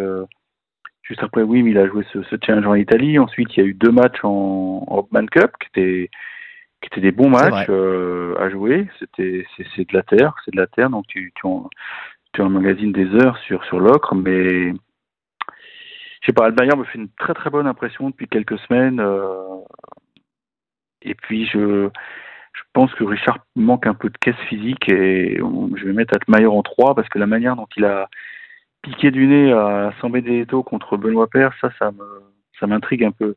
juste 1.03 1.23
après 1.23 1.43
Wim, 1.43 1.67
il 1.67 1.77
a 1.77 1.87
joué 1.87 2.05
ce, 2.11 2.21
ce 2.23 2.35
challenge 2.45 2.67
en 2.67 2.75
Italie. 2.75 3.17
Ensuite, 3.17 3.55
il 3.55 3.59
y 3.61 3.63
a 3.63 3.67
eu 3.67 3.73
deux 3.73 3.91
matchs 3.91 4.23
en, 4.23 4.83
en 4.87 4.97
Hopman 4.97 5.25
Cup, 5.27 5.51
qui 5.61 5.67
étaient, 5.69 6.09
qui 6.81 6.87
étaient 6.87 7.01
des 7.01 7.11
bons 7.13 7.29
matchs 7.29 7.67
euh, 7.69 8.35
à 8.39 8.49
jouer. 8.49 8.87
C'était, 8.99 9.45
c'est, 9.55 9.87
de 9.89 9.93
la 9.95 10.03
terre, 10.03 10.33
c'est 10.43 10.51
de 10.51 10.59
la 10.59 10.67
terre, 10.67 10.89
donc 10.89 11.07
tu, 11.07 11.31
tu, 11.35 11.45
en, 11.47 11.69
tu 12.33 12.41
des 12.91 13.15
heures 13.15 13.37
sur, 13.39 13.63
sur 13.65 13.79
l'ocre, 13.79 14.15
mais 14.15 14.73
je 16.21 16.27
sais 16.27 16.33
pas, 16.33 16.45
Albayer 16.45 16.75
me 16.75 16.83
fait 16.83 16.97
une 16.97 17.09
très 17.19 17.33
très 17.33 17.49
bonne 17.49 17.67
impression 17.67 18.09
depuis 18.09 18.27
quelques 18.27 18.59
semaines. 18.59 18.99
euh, 18.99 19.57
et 21.01 21.15
puis 21.15 21.45
je, 21.45 21.89
je 22.53 22.61
pense 22.73 22.93
que 22.95 23.03
Richard 23.03 23.39
manque 23.55 23.87
un 23.87 23.93
peu 23.93 24.09
de 24.09 24.17
caisse 24.17 24.35
physique 24.47 24.89
et 24.89 25.37
je 25.37 25.85
vais 25.85 25.93
mettre 25.93 26.15
Altmaier 26.15 26.47
en 26.47 26.61
3 26.61 26.95
parce 26.95 27.07
que 27.09 27.19
la 27.19 27.27
manière 27.27 27.55
dont 27.55 27.67
il 27.77 27.85
a 27.85 28.09
piqué 28.81 29.11
du 29.11 29.27
nez 29.27 29.51
à 29.53 29.93
San 30.01 30.11
Benedetto 30.11 30.63
contre 30.63 30.97
Benoît 30.97 31.27
Paire, 31.27 31.53
ça, 31.61 31.69
ça 31.79 31.91
me, 31.91 32.21
ça 32.59 32.67
m'intrigue 32.67 33.03
un 33.03 33.11
peu. 33.11 33.35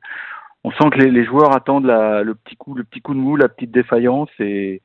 On 0.64 0.70
sent 0.72 0.90
que 0.92 0.98
les, 1.00 1.24
joueurs 1.24 1.54
attendent 1.54 1.86
la, 1.86 2.22
le 2.22 2.34
petit 2.34 2.56
coup, 2.56 2.74
le 2.74 2.84
petit 2.84 3.00
coup 3.00 3.14
de 3.14 3.18
mou, 3.18 3.36
la 3.36 3.48
petite 3.48 3.72
défaillance 3.72 4.30
et 4.38 4.80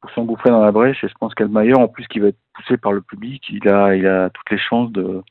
pour 0.00 0.10
s'engouffrer 0.10 0.50
dans 0.50 0.64
la 0.64 0.72
brèche. 0.72 1.04
Et 1.04 1.08
je 1.08 1.14
pense 1.18 1.34
qu'Altmaier, 1.34 1.74
en 1.74 1.88
plus, 1.88 2.06
qui 2.08 2.18
va 2.18 2.28
être 2.28 2.38
poussé 2.54 2.76
par 2.78 2.92
le 2.92 3.02
public, 3.02 3.44
il 3.50 3.68
a, 3.68 3.94
il 3.94 4.06
a 4.06 4.30
toutes 4.30 4.50
les 4.50 4.58
chances 4.58 4.90
de, 4.92 5.22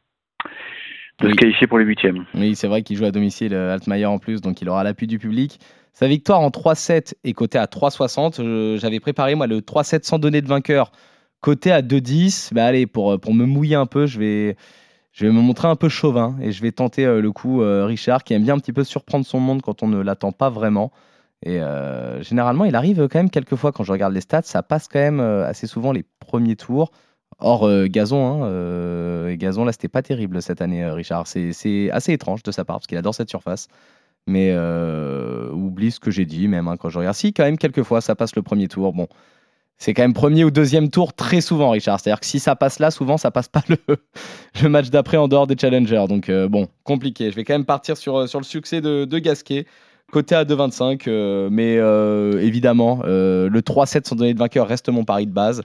de 1.20 1.26
Oui. 1.28 1.32
se 1.32 1.36
qualifier 1.38 1.68
pour 1.68 1.78
les 1.80 1.86
huitièmes. 1.86 2.26
Oui, 2.34 2.56
c'est 2.56 2.68
vrai 2.68 2.82
qu'il 2.84 2.98
joue 2.98 3.06
à 3.06 3.12
domicile, 3.12 3.54
euh, 3.54 3.74
Altmaier 3.74 4.06
en 4.06 4.20
plus, 4.20 4.42
donc 4.42 4.62
il 4.62 4.70
aura 4.70 4.84
l'appui 4.84 5.08
du 5.08 5.18
public. 5.20 5.60
Sa 5.94 6.08
victoire 6.08 6.42
en 6.42 6.50
3-7 6.50 7.16
est 7.24 7.34
cotée 7.34 7.58
à 7.58 7.68
3,60. 7.68 8.38
Je- 8.38 8.78
J'avais 8.80 9.00
préparé, 9.00 9.36
moi, 9.36 9.48
le 9.48 9.62
3-7 9.62 10.04
sans 10.06 10.20
donner 10.20 10.42
de 10.42 10.48
vainqueur, 10.48 10.92
coté 11.42 11.72
à 11.72 11.82
2,10. 11.82 12.52
Bah, 12.54 12.66
allez, 12.66 12.86
pour, 12.86 13.18
pour 13.20 13.34
me 13.34 13.46
mouiller 13.46 13.76
un 13.76 13.86
peu, 13.86 14.06
je 14.06 14.20
vais, 14.20 14.58
je 15.14 15.26
vais 15.26 15.32
me 15.32 15.40
montrer 15.40 15.70
un 15.70 15.78
peu 15.78 15.88
chauvin 15.88 16.36
et 16.42 16.52
je 16.52 16.62
vais 16.62 16.74
tenter 16.74 17.06
euh, 17.06 17.22
le 17.22 17.32
coup 17.32 17.62
euh, 17.62 17.86
Richard, 17.86 18.26
qui 18.26 18.34
aime 18.34 18.44
bien 18.44 18.56
un 18.56 18.60
petit 18.60 18.74
peu 18.74 18.84
surprendre 18.84 19.26
son 19.26 19.40
monde 19.40 19.62
quand 19.62 19.84
on 19.84 19.88
ne 19.88 20.02
l'attend 20.02 20.34
pas 20.34 20.50
vraiment. 20.50 20.92
Et 21.44 21.62
euh, 21.62 22.22
généralement, 22.24 22.66
il 22.66 22.76
arrive 22.76 23.08
quand 23.08 23.20
même 23.20 23.30
quelques 23.30 23.56
fois, 23.56 23.72
quand 23.72 23.84
je 23.86 23.92
regarde 23.94 24.14
les 24.14 24.22
stats, 24.22 24.42
ça 24.42 24.64
passe 24.64 24.90
quand 24.90 25.00
même 25.00 25.20
euh, 25.22 25.48
assez 25.48 25.68
souvent 25.68 25.94
les 25.94 26.04
premiers 26.20 26.56
tours. 26.58 26.92
Or, 27.40 27.68
euh, 27.68 27.88
Gazon, 27.88 28.44
hein, 28.44 28.46
euh, 28.48 29.36
Gazon, 29.36 29.66
là, 29.66 29.74
c'était 29.74 29.90
pas 29.90 30.02
terrible 30.02 30.42
cette 30.42 30.62
année, 30.62 30.84
euh, 30.84 30.94
Richard. 30.94 31.28
C'est 31.28 31.92
assez 31.92 32.14
étrange 32.14 32.44
de 32.44 32.52
sa 32.52 32.64
part, 32.64 32.78
parce 32.78 32.88
qu'il 32.88 32.98
adore 32.98 33.14
cette 33.14 33.30
surface. 33.30 33.68
Mais 34.28 34.56
oublie 35.52 35.92
ce 35.92 36.00
que 36.00 36.10
j'ai 36.10 36.26
dit, 36.26 36.48
même 36.48 36.68
hein, 36.68 36.78
quand 36.78 36.90
je 36.90 36.98
regarde. 36.98 37.16
Si, 37.16 37.34
quand 37.34 37.44
même, 37.44 37.58
quelques 37.58 37.84
fois, 37.84 38.02
ça 38.02 38.16
passe 38.16 38.36
le 38.36 38.42
premier 38.42 38.68
tour. 38.68 38.92
Bon, 38.94 39.08
c'est 39.78 39.94
quand 39.94 40.02
même 40.02 40.14
premier 40.14 40.44
ou 40.44 40.50
deuxième 40.50 40.90
tour 40.90 41.14
très 41.14 41.42
souvent, 41.42 41.70
Richard. 41.70 42.00
C'est-à-dire 42.00 42.22
que 42.22 42.26
si 42.26 42.40
ça 42.40 42.56
passe 42.56 42.80
là, 42.80 42.90
souvent, 42.90 43.18
ça 43.18 43.30
passe 43.30 43.50
pas 43.50 43.62
le, 43.68 44.68
match 44.70 44.90
d'après 44.90 45.18
en 45.18 45.28
dehors 45.28 45.46
des 45.46 45.56
challengers. 45.56 46.06
Donc, 46.10 46.32
bon, 46.32 46.68
compliqué. 46.84 47.30
Je 47.30 47.36
vais 47.36 47.44
quand 47.44 47.54
même 47.54 47.66
partir 47.66 47.98
sur, 47.98 48.20
le 48.20 48.44
succès 48.44 48.82
de, 48.82 49.20
Gasquet. 49.20 49.68
Côté 50.12 50.36
à 50.36 50.46
2,25, 50.46 51.04
euh, 51.08 51.50
mais 51.52 51.76
évidemment, 52.44 53.02
le 53.04 53.60
3-7 53.60 54.08
sans 54.08 54.16
donner 54.16 54.34
de 54.34 54.40
vainqueur 54.40 54.68
reste 54.68 54.90
mon 54.90 55.04
pari 55.04 55.28
de 55.28 55.34
base. 55.34 55.62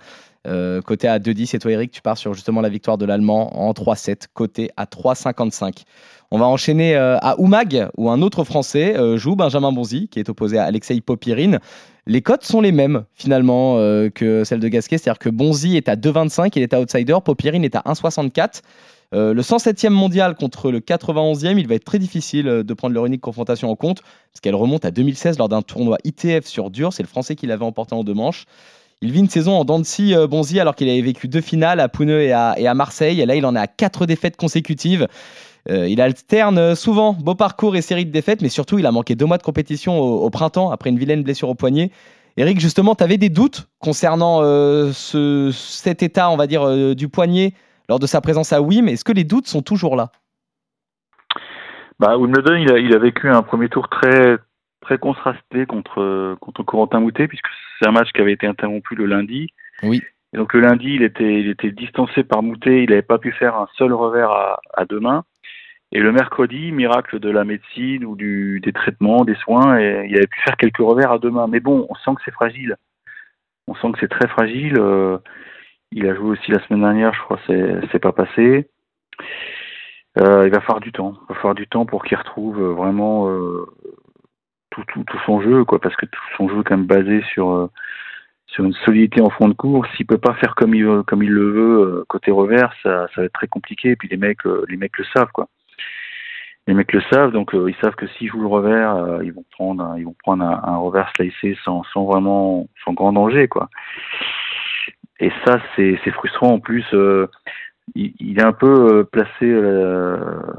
Euh, 0.47 0.81
côté 0.81 1.07
à 1.07 1.19
2,10 1.19 1.55
et 1.55 1.59
toi 1.59 1.71
Eric, 1.71 1.91
tu 1.91 2.01
pars 2.01 2.17
sur 2.17 2.33
justement 2.33 2.63
la 2.63 2.71
victoire 2.71 2.97
de 2.97 3.05
l'Allemand 3.05 3.55
en 3.59 3.73
3-7, 3.73 4.23
côté 4.33 4.71
à 4.77 4.87
3,55. 4.87 5.85
On 6.31 6.39
va 6.39 6.47
enchaîner 6.47 6.97
euh, 6.97 7.19
à 7.19 7.39
Oumag, 7.39 7.89
où 7.99 8.09
un 8.09 8.23
autre 8.23 8.45
Français 8.45 8.97
euh, 8.97 9.19
joue, 9.19 9.37
Benjamin 9.37 9.71
Bonzi, 9.73 10.09
qui 10.09 10.19
est 10.19 10.29
opposé 10.31 10.57
à 10.57 10.65
Alexei 10.65 11.01
Popirine. 11.03 11.59
Les 12.07 12.23
cotes 12.23 12.45
sont 12.45 12.63
les 12.63 12.73
mêmes 12.73 13.05
finalement 13.15 13.77
que 14.15 14.43
celles 14.43 14.59
de 14.59 14.69
Gasquet, 14.69 14.97
c'est-à-dire 14.97 15.19
que 15.19 15.29
Bonzi 15.29 15.77
est 15.77 15.89
à 15.89 15.97
2,25, 15.97 16.53
il 16.57 16.63
est 16.63 16.73
à 16.73 16.81
outsider, 16.81 17.19
Popirine 17.23 17.63
est 17.63 17.77
à 17.77 17.83
1,64. 17.83 18.63
Euh, 19.13 19.35
le 19.35 19.43
107e 19.43 19.91
mondial 19.91 20.35
contre 20.37 20.71
le 20.71 20.81
91e, 20.81 21.59
il 21.59 21.67
va 21.67 21.75
être 21.75 21.85
très 21.85 21.99
difficile 21.99 22.45
de 22.45 22.75
prendre 22.75 22.95
leur 22.95 23.07
unique 23.07 23.21
confrontation 23.21 23.71
en 23.71 23.77
compte, 23.77 24.03
parce 24.03 24.41
qu'elle 24.41 24.55
remonte 24.55 24.85
à 24.85 24.91
2016 24.91 25.39
lors 25.39 25.49
d'un 25.49 25.63
tournoi 25.63 25.99
ITF 26.05 26.47
sur 26.47 26.71
dur. 26.71 26.93
C'est 26.93 27.03
le 27.03 27.09
Français 27.09 27.37
qui 27.37 27.47
l'avait 27.47 27.65
emporté 27.65 27.95
en 27.95 28.03
deux 28.03 28.15
manches. 28.15 28.47
Il 29.03 29.13
vit 29.13 29.21
une 29.21 29.31
saison 29.31 29.53
en 29.53 29.65
dents 29.65 29.79
de 29.79 30.15
euh, 30.15 30.27
Bonzi, 30.27 30.61
alors 30.61 30.75
qu'il 30.75 30.89
avait 30.89 31.01
vécu 31.01 31.27
deux 31.27 31.41
finales 31.41 31.81
à 31.81 31.89
Pouneux 31.89 32.21
et 32.21 32.33
à, 32.33 32.75
Marseille. 32.75 33.21
Et 33.21 33.27
là, 33.27 33.35
il 33.35 33.47
en 33.47 33.57
à 33.57 33.67
quatre 33.67 34.05
défaites 34.05 34.37
consécutives. 34.37 35.09
Euh, 35.71 35.89
il 35.89 36.01
alterne 36.01 36.75
souvent 36.75 37.15
beau 37.15 37.35
parcours 37.35 37.77
et 37.77 37.83
série 37.83 38.05
de 38.05 38.11
défaites, 38.11 38.43
mais 38.43 38.49
surtout, 38.49 38.79
il 38.79 38.87
a 38.87 38.93
manqué 38.93 39.15
deux 39.15 39.27
mois 39.27 39.39
de 39.39 39.43
compétition 39.43 39.99
au, 39.99 40.29
printemps 40.31 40.71
après 40.71 40.91
une 40.91 40.99
vilaine 40.99 41.23
blessure 41.23 41.49
au 41.49 41.55
poignet. 41.55 41.91
Eric, 42.37 42.61
justement, 42.61 42.95
tu 42.95 43.05
avais 43.05 43.19
des 43.19 43.29
doutes 43.29 43.69
concernant 43.79 44.41
euh, 44.43 44.93
ce, 44.93 45.51
cet 45.53 46.03
état, 46.03 46.31
on 46.31 46.37
va 46.37 46.47
dire, 46.47 46.63
euh, 46.63 46.95
du 46.95 47.09
poignet 47.09 47.55
lors 47.89 47.99
de 47.99 48.07
sa 48.07 48.21
présence 48.21 48.53
à 48.53 48.63
Wim. 48.63 48.89
Est-ce 48.89 49.05
que 49.05 49.13
les 49.13 49.25
doutes 49.25 49.47
sont 49.47 49.63
toujours 49.63 49.97
là? 49.97 50.11
Bah, 51.99 52.17
Wimbledon, 52.17 52.55
il 52.55 52.73
a, 52.73 52.79
il 52.79 52.95
a 52.95 52.99
vécu 52.99 53.29
un 53.29 53.43
premier 53.43 53.69
tour 53.69 53.89
très, 53.89 54.39
très 54.81 54.99
contrasté 54.99 55.67
contre, 55.67 56.37
contre 56.41 56.63
Corentin 56.63 57.01
Moutet, 57.01 57.29
puisque 57.29 57.49
c'est 57.79 57.89
un 57.89 57.93
match 57.93 58.13
qui 58.13 58.21
avait 58.21 58.33
été 58.33 58.47
interrompu 58.47 58.95
le 58.95 59.07
lundi. 59.07 59.49
Oui. 59.83 60.03
Et 60.33 60.37
donc 60.37 60.55
le 60.55 60.61
lundi, 60.61 60.95
il 60.95 61.03
était, 61.03 61.41
il 61.41 61.49
était 61.49 61.71
distancé 61.71 62.23
par 62.23 62.43
Moutet, 62.43 62.85
il 62.85 62.91
n'avait 62.91 63.03
pas 63.03 63.19
pu 63.19 63.33
faire 63.33 63.57
un 63.57 63.69
seul 63.77 63.93
revers 63.93 64.31
à, 64.31 64.61
à 64.75 64.85
deux 64.85 65.01
mains. 65.01 65.25
Et 65.93 65.99
le 65.99 66.13
mercredi, 66.13 66.71
miracle 66.71 67.19
de 67.19 67.31
la 67.31 67.45
médecine 67.45 68.05
ou 68.05 68.15
du, 68.15 68.61
des 68.61 68.73
traitements, 68.73 69.25
des 69.25 69.35
soins, 69.35 69.77
et 69.81 70.07
il 70.09 70.17
avait 70.17 70.29
pu 70.29 70.41
faire 70.43 70.57
quelques 70.57 70.79
revers 70.79 71.11
à 71.11 71.19
deux 71.19 71.31
mains. 71.31 71.49
Mais 71.49 71.59
bon, 71.59 71.87
on 71.91 71.95
sent 71.97 72.13
que 72.15 72.23
c'est 72.25 72.31
fragile. 72.31 72.77
On 73.67 73.75
sent 73.75 73.93
que 73.93 73.99
c'est 74.01 74.09
très 74.09 74.29
fragile. 74.29 74.75
Euh, 74.79 75.19
il 75.91 76.07
a 76.07 76.15
joué 76.15 76.31
aussi 76.31 76.53
la 76.53 76.65
semaine 76.65 76.83
dernière, 76.83 77.13
je 77.13 77.21
crois, 77.23 77.41
c'est 77.49 77.81
c'est 77.91 77.99
pas 77.99 78.13
passé. 78.13 78.69
Euh, 80.19 80.47
il 80.47 80.53
va 80.53 80.61
falloir 80.61 80.81
du 80.81 80.93
temps. 80.93 81.15
Il 81.25 81.35
va 81.35 81.35
falloir 81.35 81.55
du 81.57 81.67
temps 81.67 81.87
pour 81.87 82.05
qu'il 82.05 82.17
retrouve 82.17 82.61
vraiment 82.61 83.29
euh, 83.29 83.67
tout, 84.71 84.85
tout, 84.89 85.05
tout 85.05 85.19
son 85.27 85.41
jeu, 85.41 85.65
quoi, 85.65 85.81
parce 85.81 85.97
que 85.97 86.07
tout 86.07 86.21
son 86.37 86.49
jeu 86.49 86.61
est 86.61 86.65
quand 86.65 86.77
même 86.77 86.87
basé 86.87 87.23
sur 87.33 87.51
euh, 87.51 87.71
sur 88.47 88.65
une 88.65 88.73
solidité 88.85 89.21
en 89.21 89.31
fond 89.31 89.49
de 89.49 89.55
course. 89.55 89.89
S'il 89.97 90.07
peut 90.07 90.19
pas 90.19 90.35
faire 90.35 90.55
comme 90.55 90.75
il 90.75 90.85
veut, 90.85 91.03
comme 91.05 91.23
il 91.23 91.31
le 91.31 91.51
veut 91.51 91.81
euh, 91.81 92.05
côté 92.09 92.31
revers, 92.31 92.73
ça, 92.83 93.07
ça 93.15 93.21
va 93.21 93.25
être 93.25 93.33
très 93.33 93.49
compliqué. 93.49 93.91
Et 93.91 93.97
puis 93.97 94.09
les 94.09 94.17
mecs, 94.17 94.45
euh, 94.47 94.65
les 94.69 94.77
mecs 94.77 94.99
le 94.99 95.05
savent, 95.15 95.31
quoi. 95.33 95.49
Les 96.67 96.75
mecs 96.75 96.93
le 96.93 97.01
savent, 97.13 97.33
donc 97.33 97.51
ils 97.55 97.75
savent 97.83 97.97
que 97.97 98.07
s'ils 98.07 98.29
jouent 98.29 98.43
le 98.43 98.47
revers, 98.47 99.23
ils 99.23 99.33
vont 99.33 99.45
prendre, 99.51 99.95
ils 99.97 100.05
vont 100.05 100.15
prendre 100.23 100.45
un, 100.45 100.61
un 100.63 100.77
revers 100.77 101.11
slicé 101.17 101.59
sans, 101.65 101.83
sans 101.93 102.05
vraiment, 102.05 102.69
sans 102.85 102.93
grand 102.93 103.13
danger, 103.13 103.49
quoi. 103.49 103.69
Et 105.19 105.33
ça, 105.45 105.61
c'est 105.75 105.99
c'est 106.05 106.13
frustrant. 106.13 106.53
En 106.53 106.61
plus, 106.61 106.85
il, 107.95 108.13
il 108.21 108.39
est 108.39 108.45
un 108.45 108.53
peu 108.53 109.05
placé, 109.05 109.47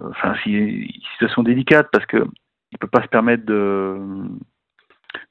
enfin, 0.09 0.33
c'est 0.43 0.49
une 0.49 0.87
situation 1.13 1.43
délicate 1.43 1.87
parce 1.93 2.05
que 2.07 2.25
il 2.71 2.77
peut 2.77 2.87
pas 2.87 3.01
se 3.01 3.07
permettre 3.07 3.45
de 3.45 3.97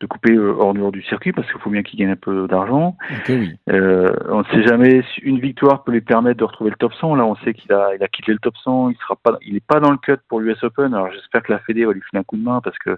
de 0.01 0.07
couper 0.07 0.33
euh, 0.33 0.55
hors 0.59 0.75
dehors 0.75 0.93
du 0.93 1.03
circuit 1.03 1.33
parce 1.33 1.51
qu'il 1.51 1.61
faut 1.61 1.71
bien 1.71 1.83
qu'il 1.83 1.99
gagne 1.99 2.11
un 2.11 2.17
peu 2.17 2.47
d'argent. 2.47 2.97
Oui. 3.29 3.55
Euh, 3.71 4.13
on 4.29 4.41
ne 4.41 4.45
sait 4.45 4.63
jamais 4.67 5.03
si 5.15 5.21
une 5.21 5.41
victoire 5.41 5.85
peut 5.85 5.93
lui 5.93 6.01
permettre 6.01 6.39
de 6.39 6.45
retrouver 6.45 6.71
le 6.71 6.77
top 6.77 6.93
100. 6.95 7.15
Là, 7.17 7.25
on 7.25 7.37
sait 7.37 7.55
qu'il 7.55 7.73
a, 7.73 7.95
il 7.95 8.03
a 8.03 8.09
quitté 8.09 8.33
le 8.33 8.39
top 8.39 8.57
100. 8.59 8.91
Il 8.91 8.97
sera 8.97 9.17
pas, 9.17 9.39
il 9.43 9.57
est 9.57 9.67
pas 9.67 9.81
dans 9.81 9.91
le 9.91 9.99
cut 9.99 10.17
pour 10.29 10.41
l'US 10.41 10.63
Open. 10.63 10.95
Alors, 10.95 11.11
j'espère 11.13 11.43
que 11.43 11.53
la 11.53 11.59
Fédé 11.61 11.85
va 11.85 11.93
lui 11.93 12.03
filer 12.03 12.21
un 12.21 12.25
coup 12.25 12.37
de 12.37 12.43
main 12.43 12.61
parce 12.63 12.79
que 12.79 12.97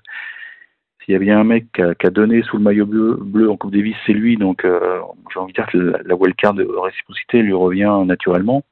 s'il 1.05 1.13
y 1.13 1.17
a 1.17 1.21
bien 1.21 1.41
un 1.41 1.45
mec 1.45 1.67
qui 1.73 1.83
a, 1.83 1.95
qui 1.95 2.07
a 2.07 2.11
donné 2.11 2.43
sous 2.43 2.57
le 2.57 2.63
maillot 2.63 2.87
bleu, 2.87 3.19
bleu 3.21 3.51
en 3.51 3.57
Coupe 3.57 3.73
Davis, 3.73 3.97
c'est 4.07 4.13
lui. 4.13 4.37
Donc, 4.37 4.65
euh, 4.65 5.01
j'ai 5.33 5.41
envie 5.41 5.53
de 5.53 5.57
dire 5.57 5.67
que 5.71 5.79
la, 5.79 5.99
la 6.05 6.15
wildcard 6.15 6.55
de 6.55 6.65
réciprocité 6.65 7.43
lui 7.43 7.55
revient 7.55 8.03
naturellement 8.07 8.63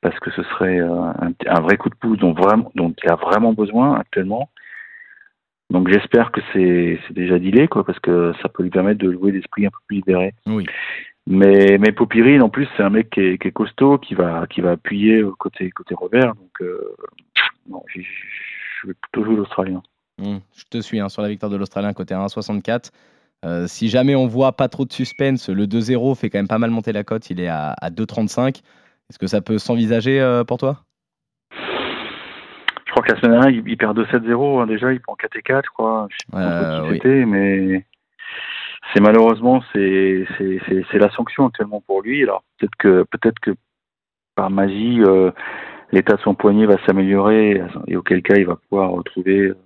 parce 0.00 0.18
que 0.18 0.30
ce 0.32 0.42
serait 0.42 0.80
euh, 0.80 0.90
un, 0.90 1.32
un 1.46 1.60
vrai 1.60 1.76
coup 1.76 1.88
de 1.88 1.94
pouce 1.94 2.18
dont 2.18 2.32
vraiment, 2.32 2.70
dont 2.74 2.92
il 3.02 3.10
a 3.10 3.16
vraiment 3.16 3.52
besoin 3.52 3.98
actuellement. 3.98 4.48
Donc 5.72 5.88
j'espère 5.88 6.30
que 6.32 6.40
c'est 6.52 7.00
c'est 7.06 7.14
déjà 7.14 7.38
dealé 7.38 7.66
quoi 7.66 7.84
parce 7.84 7.98
que 7.98 8.32
ça 8.42 8.48
peut 8.48 8.62
lui 8.62 8.70
permettre 8.70 9.02
de 9.02 9.10
jouer 9.10 9.32
d'esprit 9.32 9.66
un 9.66 9.70
peu 9.70 9.78
plus 9.86 9.96
libéré. 9.96 10.34
Oui. 10.46 10.66
Mais 11.26 11.78
mais 11.78 11.92
Popirine 11.92 12.42
en 12.42 12.50
plus 12.50 12.68
c'est 12.76 12.82
un 12.82 12.90
mec 12.90 13.08
qui 13.10 13.20
est, 13.20 13.38
qui 13.38 13.48
est 13.48 13.52
costaud 13.52 13.96
qui 13.96 14.14
va 14.14 14.46
qui 14.48 14.60
va 14.60 14.72
appuyer 14.72 15.24
côté 15.38 15.70
côté 15.70 15.94
revers 15.94 16.34
donc 16.34 16.60
euh, 16.60 16.94
non, 17.68 17.82
je 17.94 18.00
vais 18.86 18.94
plutôt 18.94 19.24
jouer 19.24 19.36
l'Australien. 19.36 19.82
Hum, 20.20 20.40
je 20.54 20.64
te 20.68 20.78
suis 20.80 21.00
hein, 21.00 21.08
sur 21.08 21.22
la 21.22 21.28
victoire 21.28 21.50
de 21.50 21.56
l'Australien 21.56 21.92
côté 21.94 22.14
1,64. 22.14 22.90
Euh, 23.44 23.66
si 23.66 23.88
jamais 23.88 24.14
on 24.14 24.26
voit 24.26 24.52
pas 24.52 24.68
trop 24.68 24.84
de 24.84 24.92
suspense, 24.92 25.48
le 25.48 25.66
2-0 25.66 26.16
fait 26.16 26.30
quand 26.30 26.38
même 26.38 26.48
pas 26.48 26.58
mal 26.58 26.70
monter 26.70 26.92
la 26.92 27.02
cote. 27.02 27.30
Il 27.30 27.40
est 27.40 27.48
à, 27.48 27.74
à 27.80 27.90
2,35. 27.90 28.58
Est-ce 28.58 29.18
que 29.18 29.26
ça 29.26 29.40
peut 29.40 29.58
s'envisager 29.58 30.20
euh, 30.20 30.44
pour 30.44 30.58
toi? 30.58 30.84
Crois 33.02 33.06
que 33.06 33.12
la 33.12 33.20
semaine 33.20 33.40
dernière 33.40 33.62
il, 33.66 33.76
perd 33.76 33.98
2-7-0 33.98 34.62
hein, 34.62 34.66
déjà 34.66 34.92
il 34.92 35.00
prend 35.00 35.14
4 35.14 35.36
et 35.36 35.42
4 35.42 35.64
je 35.64 35.70
crois. 35.70 36.06
Je 36.10 36.16
sais 36.16 36.24
pas 36.32 36.38
Euh, 36.40 36.82
qui 36.84 36.88
oui. 36.90 36.94
c'était 37.02 37.24
mais 37.26 37.84
c'est 38.94 39.00
malheureusement 39.00 39.62
c'est 39.72 40.26
la 40.94 41.10
sanction 41.10 41.46
actuellement 41.46 41.80
pour 41.86 42.02
lui. 42.02 42.22
Alors 42.22 42.42
peut-être 42.58 42.76
que 42.78 43.02
peut-être 43.10 43.38
que 43.40 43.50
par 44.34 44.50
magie 44.50 45.00
euh, 45.02 45.30
l'état 45.92 46.14
de 46.14 46.20
son 46.22 46.34
poignet 46.34 46.66
va 46.66 46.76
s'améliorer 46.86 47.62
et 47.86 47.96
auquel 47.96 48.22
cas 48.22 48.34
il 48.36 48.46
va 48.46 48.56
pouvoir 48.56 48.90
retrouver 48.90 49.48
euh, 49.48 49.56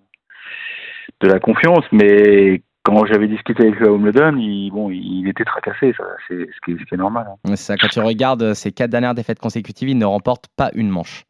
de 1.20 1.28
la 1.28 1.38
confiance. 1.38 1.84
Mais 1.92 2.62
quand 2.82 3.04
j'avais 3.06 3.28
discuté 3.28 3.64
avec 3.64 3.76
lui 3.78 3.86
à 3.86 3.92
Wimbledon, 3.92 4.36
il, 4.36 4.70
bon, 4.70 4.90
il 4.90 5.28
était 5.28 5.44
tracassé, 5.44 5.92
ça, 5.96 6.04
c'est 6.28 6.34
ce 6.34 6.60
qui, 6.64 6.78
ce 6.78 6.84
qui 6.84 6.94
est 6.94 6.98
normal. 6.98 7.26
hein. 7.44 7.56
Ça, 7.56 7.76
quand 7.76 7.88
tu 7.88 8.00
regardes 8.00 8.54
ses 8.54 8.70
quatre 8.72 8.90
dernières 8.90 9.14
défaites 9.14 9.40
consécutives, 9.40 9.88
il 9.88 9.98
ne 9.98 10.04
remporte 10.04 10.46
pas 10.56 10.70
une 10.74 10.88
manche. 10.88 11.24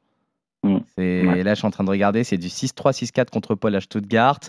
Mm. 0.63 0.79
C'est- 0.97 1.27
Ouais. 1.27 1.43
Là, 1.43 1.55
je 1.55 1.59
suis 1.59 1.67
en 1.67 1.71
train 1.71 1.85
de 1.85 1.91
regarder, 1.91 2.25
c'est 2.25 2.39
du 2.39 2.49
6-3, 2.49 2.93
6-4 2.93 3.31
contre 3.31 3.55
Paul 3.55 3.75
à 3.75 3.81
Stuttgart, 3.81 4.41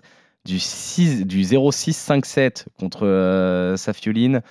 du, 0.45 0.59
6, 0.59 1.25
du 1.25 1.43
0-6, 1.43 1.93
5-7 1.97 2.67
contre 2.79 3.05
euh, 3.05 3.75
Safiuline. 3.77 4.41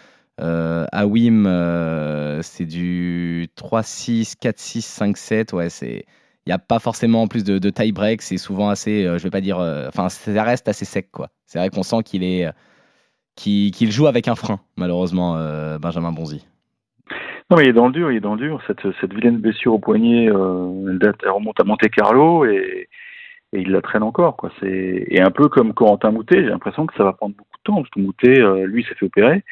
Euh, 0.40 0.84
à 0.92 1.06
Wim, 1.06 1.46
euh, 1.46 2.42
c'est 2.42 2.66
du 2.66 3.48
3-6, 3.56 4.34
4-6, 4.38 4.82
5-7. 4.84 5.52
Ouais, 5.54 5.70
c'est. 5.70 6.04
Il 6.44 6.50
n'y 6.50 6.52
a 6.52 6.58
pas 6.58 6.78
forcément 6.78 7.22
en 7.22 7.26
plus 7.26 7.42
de, 7.42 7.58
de 7.58 7.70
tie 7.70 7.90
break, 7.90 8.22
c'est 8.22 8.36
souvent 8.38 8.68
assez, 8.68 9.04
euh, 9.04 9.18
je 9.18 9.25
vais 9.25 9.30
pas 9.30 9.40
dire, 9.40 9.58
enfin 9.88 10.08
ça 10.08 10.44
reste 10.44 10.68
assez 10.68 10.84
sec 10.84 11.10
quoi. 11.10 11.30
C'est 11.46 11.58
vrai 11.58 11.70
qu'on 11.70 11.82
sent 11.82 12.04
qu'il 12.04 12.22
est, 12.22 12.48
qu'il 13.34 13.72
qu'il 13.72 13.90
joue 13.90 14.06
avec 14.06 14.28
un 14.28 14.36
frein 14.36 14.60
malheureusement, 14.76 15.34
Benjamin 15.80 16.12
Bonzi. 16.12 16.46
Non, 17.50 17.57
mais 17.57 17.65
il 17.65 17.69
est 17.69 17.73
dans 17.75 17.87
le 17.87 17.93
dur, 17.93 18.11
il 18.11 18.17
est 18.17 18.21
dans 18.21 18.35
le 18.35 18.41
dur. 18.41 18.61
Cette, 18.67 18.81
cette 19.00 19.15
vilaine 19.15 19.38
blessure 19.38 19.75
au 19.75 19.79
poignet, 19.79 20.29
euh, 20.29 20.88
elle, 20.91 20.99
date, 20.99 21.17
elle 21.23 21.31
remonte 21.31 21.61
à 21.61 21.65
Monte 21.65 21.88
Carlo 21.95 22.45
et, 22.45 22.88
et 23.53 23.61
il 23.61 23.71
la 23.71 23.83
traîne 23.83 24.03
encore. 24.03 24.37
Quoi. 24.37 24.50
C'est, 24.59 25.05
et 25.09 25.21
un 25.21 25.31
peu 25.31 25.49
comme 25.49 25.73
Corentin 25.73 26.11
Moutet, 26.11 26.43
j'ai 26.43 26.49
l'impression 26.50 26.87
que 26.87 26.95
ça 26.97 27.05
va 27.05 27.12
prendre 27.12 27.37
beaucoup 27.37 27.57
de 27.57 27.62
temps, 27.62 27.76
parce 27.76 27.91
que 27.91 28.00
Moutet, 28.00 28.41
euh, 28.41 28.67
lui, 28.67 28.83
s'est 28.83 28.97
fait 28.97 29.07
opérer, 29.07 29.45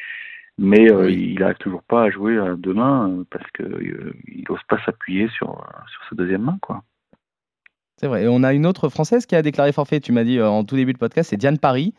mais 0.57 0.91
euh, 0.91 1.05
Oui. 1.05 1.31
il 1.35 1.39
n'arrive 1.39 1.55
toujours 1.57 1.83
pas 1.83 2.03
à 2.03 2.09
jouer 2.09 2.37
à 2.37 2.55
deux 2.57 2.73
mains 2.73 3.09
euh, 3.11 3.23
parce 3.31 3.49
qu'il 3.51 4.43
n'ose 4.49 4.59
pas 4.67 4.77
s'appuyer 4.85 5.29
sur, 5.29 5.47
sur 5.89 6.01
sa 6.09 6.15
deuxième 6.17 6.41
main. 6.41 6.57
Quoi. 6.61 6.83
C'est 7.95 8.07
vrai. 8.07 8.25
Et 8.25 8.27
on 8.27 8.43
a 8.43 8.53
une 8.53 8.65
autre 8.65 8.89
Française 8.89 9.25
qui 9.25 9.37
a 9.37 9.41
déclaré 9.41 9.71
forfait, 9.71 10.01
tu 10.01 10.11
m'as 10.11 10.25
dit 10.25 10.41
en 10.41 10.65
tout 10.65 10.75
début 10.75 10.91
de 10.91 10.97
podcast, 10.97 11.29
c'est 11.29 11.37
Diane 11.37 11.59
Paris. 11.59 11.93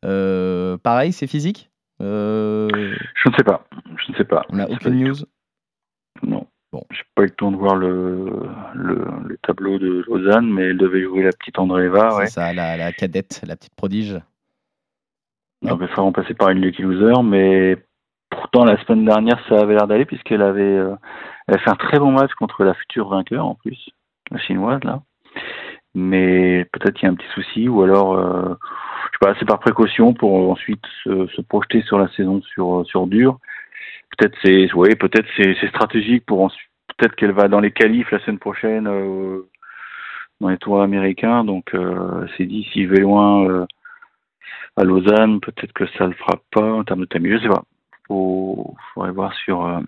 Pareil, 0.00 1.12
c'est 1.12 1.26
physique? 1.26 1.68
Euh, 2.00 2.68
Je 3.14 3.28
ne 3.28 3.34
sais 3.34 3.44
pas. 3.44 3.66
Je 3.96 4.10
ne 4.12 4.16
sais 4.16 4.24
pas. 4.24 4.44
On 4.48 4.56
n'a 4.56 4.68
aucune 4.68 4.94
news. 5.04 5.14
Non. 6.22 6.46
Bon. 6.72 6.82
J'ai 6.90 7.02
pas 7.14 7.22
eu 7.22 7.26
le 7.26 7.30
temps 7.32 7.50
de 7.50 7.56
voir 7.56 7.76
le, 7.76 8.30
le, 8.74 9.04
le 9.26 9.36
tableau 9.42 9.78
de 9.78 10.04
Lausanne, 10.06 10.50
mais 10.50 10.62
elle 10.62 10.78
devait 10.78 11.02
jouer 11.02 11.22
la 11.22 11.32
petite 11.32 11.58
Andréeva. 11.58 12.10
C'est 12.12 12.16
Ouais. 12.16 12.26
ça, 12.28 12.52
la, 12.54 12.76
la 12.78 12.92
cadette, 12.92 13.42
la 13.46 13.56
petite 13.56 13.74
prodige. 13.74 14.18
Elle 15.64 15.70
sera 15.90 16.02
remplacée 16.02 16.34
par 16.34 16.48
une 16.50 16.60
Lucky 16.60 16.82
Loser, 16.82 17.22
mais 17.22 17.76
pourtant 18.30 18.64
la 18.64 18.82
semaine 18.84 19.04
dernière 19.04 19.38
ça 19.48 19.60
avait 19.60 19.74
l'air 19.74 19.86
d'aller 19.86 20.06
puisqu'elle 20.06 20.42
avait, 20.42 20.62
euh, 20.62 20.94
elle 21.46 21.54
a 21.54 21.58
fait 21.58 21.70
un 21.70 21.76
très 21.76 21.98
bon 22.00 22.10
match 22.10 22.32
contre 22.34 22.64
la 22.64 22.74
future 22.74 23.08
vainqueur 23.08 23.44
en 23.46 23.54
plus, 23.54 23.90
la 24.32 24.38
chinoise 24.38 24.82
là. 24.82 25.02
Mais 25.94 26.64
peut-être 26.72 26.94
qu'il 26.94 27.06
y 27.06 27.08
a 27.08 27.12
un 27.12 27.16
petit 27.16 27.28
souci 27.34 27.68
ou 27.68 27.82
alors, 27.82 28.14
euh, 28.14 28.54
je 29.12 29.18
sais 29.18 29.18
pas, 29.20 29.34
c'est 29.38 29.44
par 29.44 29.60
précaution 29.60 30.14
pour 30.14 30.50
ensuite 30.50 30.82
se, 31.04 31.26
se 31.28 31.40
projeter 31.42 31.82
sur 31.82 31.98
la 31.98 32.08
saison 32.16 32.40
sur 32.42 32.84
sur 32.86 33.06
dur. 33.06 33.38
Peut-être 34.18 34.36
c'est, 34.44 34.68
peut-être 34.96 35.28
c'est 35.36 35.68
stratégique 35.68 36.26
pour 36.26 36.42
ensuite, 36.42 36.68
peut-être 36.96 37.14
qu'elle 37.16 37.32
va 37.32 37.48
dans 37.48 37.60
les 37.60 37.72
qualifs 37.72 38.10
la 38.10 38.20
semaine 38.20 38.38
prochaine 38.38 38.86
euh, 38.86 39.48
dans 40.40 40.48
les 40.48 40.58
tours 40.58 40.82
américains. 40.82 41.44
Donc 41.44 41.74
euh, 41.74 42.26
c'est 42.36 42.46
dit 42.46 42.68
s'il 42.72 42.88
va 42.88 42.96
loin. 42.96 43.48
euh, 43.48 43.66
à 44.76 44.84
Lausanne, 44.84 45.40
peut-être 45.40 45.72
que 45.74 45.86
ça 45.98 46.06
le 46.06 46.14
fera 46.14 46.40
pas 46.50 46.72
en 46.72 46.82
termes 46.82 47.00
de 47.00 47.04
timing, 47.04 47.32
je 47.32 47.42
sais 47.42 47.48
pas. 47.48 47.62
Faut, 48.08 48.74
faudrait 48.94 49.12
voir 49.12 49.34
sur, 49.34 49.82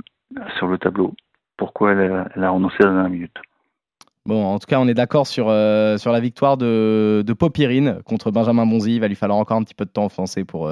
sur 0.59 0.67
le 0.67 0.77
tableau 0.77 1.15
pourquoi 1.57 1.93
elle 1.93 2.45
a, 2.45 2.51
renoncé 2.51 2.77
à 2.81 2.87
la 2.87 2.93
dernière 2.93 3.11
minute. 3.11 3.37
Bon, 4.27 4.45
en 4.45 4.59
tout 4.59 4.67
cas, 4.67 4.79
on 4.79 4.87
est 4.87 4.95
d'accord 4.95 5.27
sur, 5.27 5.47
sur 5.47 6.13
la 6.13 6.21
victoire 6.21 6.59
de, 6.59 7.25
de 7.27 7.33
Popirine 7.33 8.03
contre 8.05 8.31
Benjamin 8.31 8.67
Bonzi. 8.67 8.97
Il 8.97 9.01
va 9.01 9.09
lui 9.09 9.15
falloir 9.15 9.39
encore 9.39 9.57
un 9.57 9.65
petit 9.65 9.75
peu 9.75 9.87
de 9.87 9.91
temps 9.91 10.05
en 10.05 10.11
français 10.11 10.45
pour, 10.45 10.71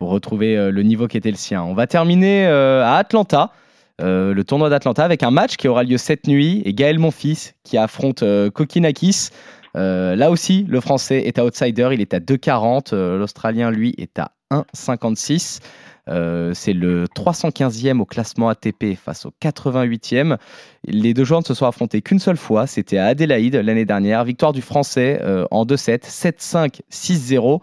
pour 0.00 0.10
retrouver 0.10 0.56
euh, 0.56 0.72
le 0.72 0.82
niveau 0.82 1.06
qui 1.06 1.18
était 1.18 1.30
le 1.30 1.36
sien. 1.36 1.62
On 1.62 1.74
va 1.74 1.86
terminer 1.86 2.46
euh, 2.46 2.82
à 2.82 2.94
Atlanta, 2.94 3.52
euh, 4.00 4.32
le 4.32 4.44
tournoi 4.44 4.70
d'Atlanta, 4.70 5.04
avec 5.04 5.22
un 5.22 5.30
match 5.30 5.56
qui 5.56 5.68
aura 5.68 5.84
lieu 5.84 5.98
cette 5.98 6.26
nuit 6.26 6.62
et 6.64 6.72
Gaël 6.72 6.98
Monfils 6.98 7.52
qui 7.64 7.76
affronte 7.76 8.22
euh, 8.22 8.50
Kokinakis. 8.50 9.28
Là 9.74 10.30
aussi, 10.30 10.64
le 10.68 10.80
Français 10.80 11.22
est 11.26 11.38
à 11.38 11.44
outsider, 11.44 11.90
il 11.92 12.00
est 12.00 12.14
à 12.14 12.18
2,40. 12.18 12.92
Euh, 12.92 13.18
L'Australien, 13.18 13.70
lui, 13.70 13.94
est 13.98 14.18
à 14.18 14.32
1,56. 14.50 15.60
Euh, 16.08 16.52
c'est 16.54 16.72
le 16.72 17.04
315e 17.04 18.00
au 18.00 18.06
classement 18.06 18.48
ATP 18.48 18.96
face 18.96 19.26
au 19.26 19.32
88e. 19.40 20.38
Les 20.86 21.14
deux 21.14 21.24
joueurs 21.24 21.40
ne 21.40 21.44
se 21.44 21.54
sont 21.54 21.66
affrontés 21.66 22.00
qu'une 22.00 22.18
seule 22.18 22.38
fois, 22.38 22.66
c'était 22.66 22.98
à 22.98 23.06
Adélaïde 23.06 23.54
l'année 23.54 23.84
dernière. 23.84 24.24
Victoire 24.24 24.52
du 24.52 24.62
Français 24.62 25.20
en 25.50 25.66
2-7, 25.66 26.08
7-5, 26.08 26.80
6-0. 26.90 27.60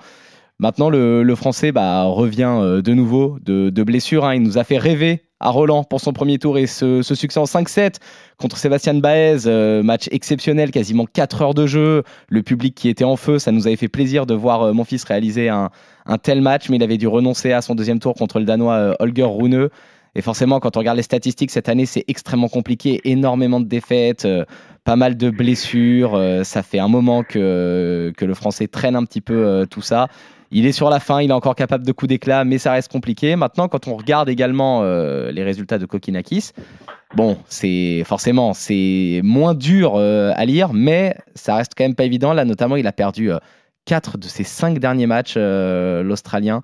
Maintenant, 0.59 0.89
le, 0.89 1.35
Français 1.35 1.71
bah, 1.71 2.05
revient 2.05 2.49
euh, 2.59 2.81
de 2.81 2.93
nouveau 2.95 3.37
de, 3.45 3.83
blessure. 3.83 4.25
hein. 4.25 4.33
Il 4.33 4.41
nous 4.41 4.57
a 4.57 4.63
fait 4.63 4.79
rêver 4.79 5.21
à 5.39 5.51
Roland 5.51 5.83
pour 5.83 6.01
son 6.01 6.13
premier 6.13 6.39
tour 6.39 6.57
et 6.57 6.65
ce, 6.65 7.03
succès 7.03 7.39
en 7.39 7.43
5-7 7.43 7.97
contre 8.37 8.57
Sébastien 8.57 8.95
Baez. 8.95 9.45
euh, 9.45 9.83
match 9.83 10.07
exceptionnel, 10.09 10.71
quasiment 10.71 11.05
4 11.05 11.41
heures 11.43 11.53
de 11.53 11.67
jeu. 11.67 12.01
Le 12.29 12.41
public 12.41 12.73
qui 12.73 12.89
était 12.89 13.03
en 13.03 13.17
feu, 13.17 13.37
ça 13.37 13.51
nous 13.51 13.67
avait 13.67 13.75
fait 13.75 13.87
plaisir 13.87 14.25
de 14.25 14.33
voir 14.33 14.63
euh, 14.63 14.73
mon 14.73 14.83
fils 14.83 15.03
réaliser 15.03 15.47
un, 15.47 15.69
tel 16.23 16.41
match, 16.41 16.69
mais 16.69 16.77
il 16.77 16.83
avait 16.83 16.97
dû 16.97 17.07
renoncer 17.07 17.51
à 17.51 17.61
son 17.61 17.75
deuxième 17.75 17.99
tour 17.99 18.15
contre 18.15 18.39
le 18.39 18.45
Danois 18.45 18.95
Holger 18.99 19.27
Rune. 19.29 19.69
Et 20.15 20.21
forcément, 20.23 20.59
quand 20.59 20.75
on 20.75 20.79
regarde 20.79 20.97
les 20.97 21.03
statistiques 21.03 21.51
cette 21.51 21.69
année, 21.69 21.85
c'est 21.85 22.05
extrêmement 22.07 22.49
compliqué. 22.49 23.01
Énormément 23.03 23.59
de 23.59 23.67
défaites, 23.67 24.27
pas 24.83 24.95
mal 24.95 25.17
de 25.17 25.29
blessures. 25.29 26.19
ça 26.43 26.63
fait 26.63 26.79
un 26.79 26.87
moment 26.87 27.21
que, 27.23 28.11
le 28.19 28.33
Français 28.33 28.67
traîne 28.67 28.95
un 28.95 29.03
petit 29.03 29.21
peu 29.21 29.67
tout 29.69 29.81
ça. 29.83 30.07
Il 30.51 30.65
est 30.65 30.71
sur 30.71 30.89
la 30.89 30.99
fin, 30.99 31.21
il 31.21 31.29
est 31.29 31.33
encore 31.33 31.55
capable 31.55 31.85
de 31.85 31.91
coups 31.91 32.09
d'éclat, 32.09 32.45
mais 32.45 32.57
ça 32.57 32.71
reste 32.71 32.91
compliqué. 32.91 33.35
Maintenant, 33.35 33.67
quand 33.67 33.87
on 33.87 33.95
regarde 33.95 34.29
également 34.29 34.81
euh, 34.83 35.31
les 35.31 35.43
résultats 35.43 35.77
de 35.77 35.85
Kokinakis, 35.85 36.51
bon, 37.15 37.37
c'est 37.47 38.03
forcément 38.05 38.53
c'est 38.53 39.21
moins 39.23 39.53
dur 39.53 39.95
euh, 39.95 40.31
à 40.35 40.45
lire, 40.45 40.73
mais 40.73 41.15
ça 41.35 41.55
reste 41.55 41.73
quand 41.77 41.83
même 41.83 41.95
pas 41.95 42.05
évident. 42.05 42.33
Là, 42.33 42.45
notamment, 42.45 42.77
il 42.77 42.87
a 42.87 42.93
perdu 42.93 43.31
euh, 43.31 43.37
quatre 43.85 44.17
de 44.17 44.25
ses 44.25 44.43
cinq 44.43 44.79
derniers 44.79 45.07
matchs, 45.07 45.35
euh, 45.37 46.03
l'Australien. 46.03 46.61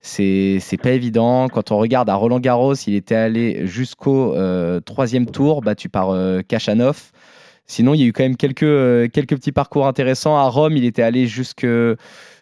C'est 0.00 0.60
pas 0.82 0.90
évident. 0.90 1.48
Quand 1.48 1.72
on 1.72 1.78
regarde 1.78 2.10
à 2.10 2.14
Roland 2.14 2.38
Garros, 2.38 2.74
il 2.74 2.94
était 2.94 3.14
allé 3.14 3.66
jusqu'au 3.66 4.34
euh, 4.34 4.78
troisième 4.80 5.24
tour, 5.24 5.62
battu 5.62 5.88
par 5.88 6.10
euh, 6.10 6.42
Kachanov. 6.46 7.10
Sinon, 7.66 7.94
il 7.94 8.00
y 8.00 8.04
a 8.04 8.06
eu 8.06 8.12
quand 8.12 8.22
même 8.22 8.36
quelques, 8.36 8.64
euh, 8.64 9.08
quelques 9.08 9.36
petits 9.36 9.50
parcours 9.50 9.86
intéressants. 9.86 10.36
À 10.36 10.46
Rome, 10.50 10.76
il 10.76 10.84
était 10.84 11.02
allé 11.02 11.26
jusque, 11.26 11.66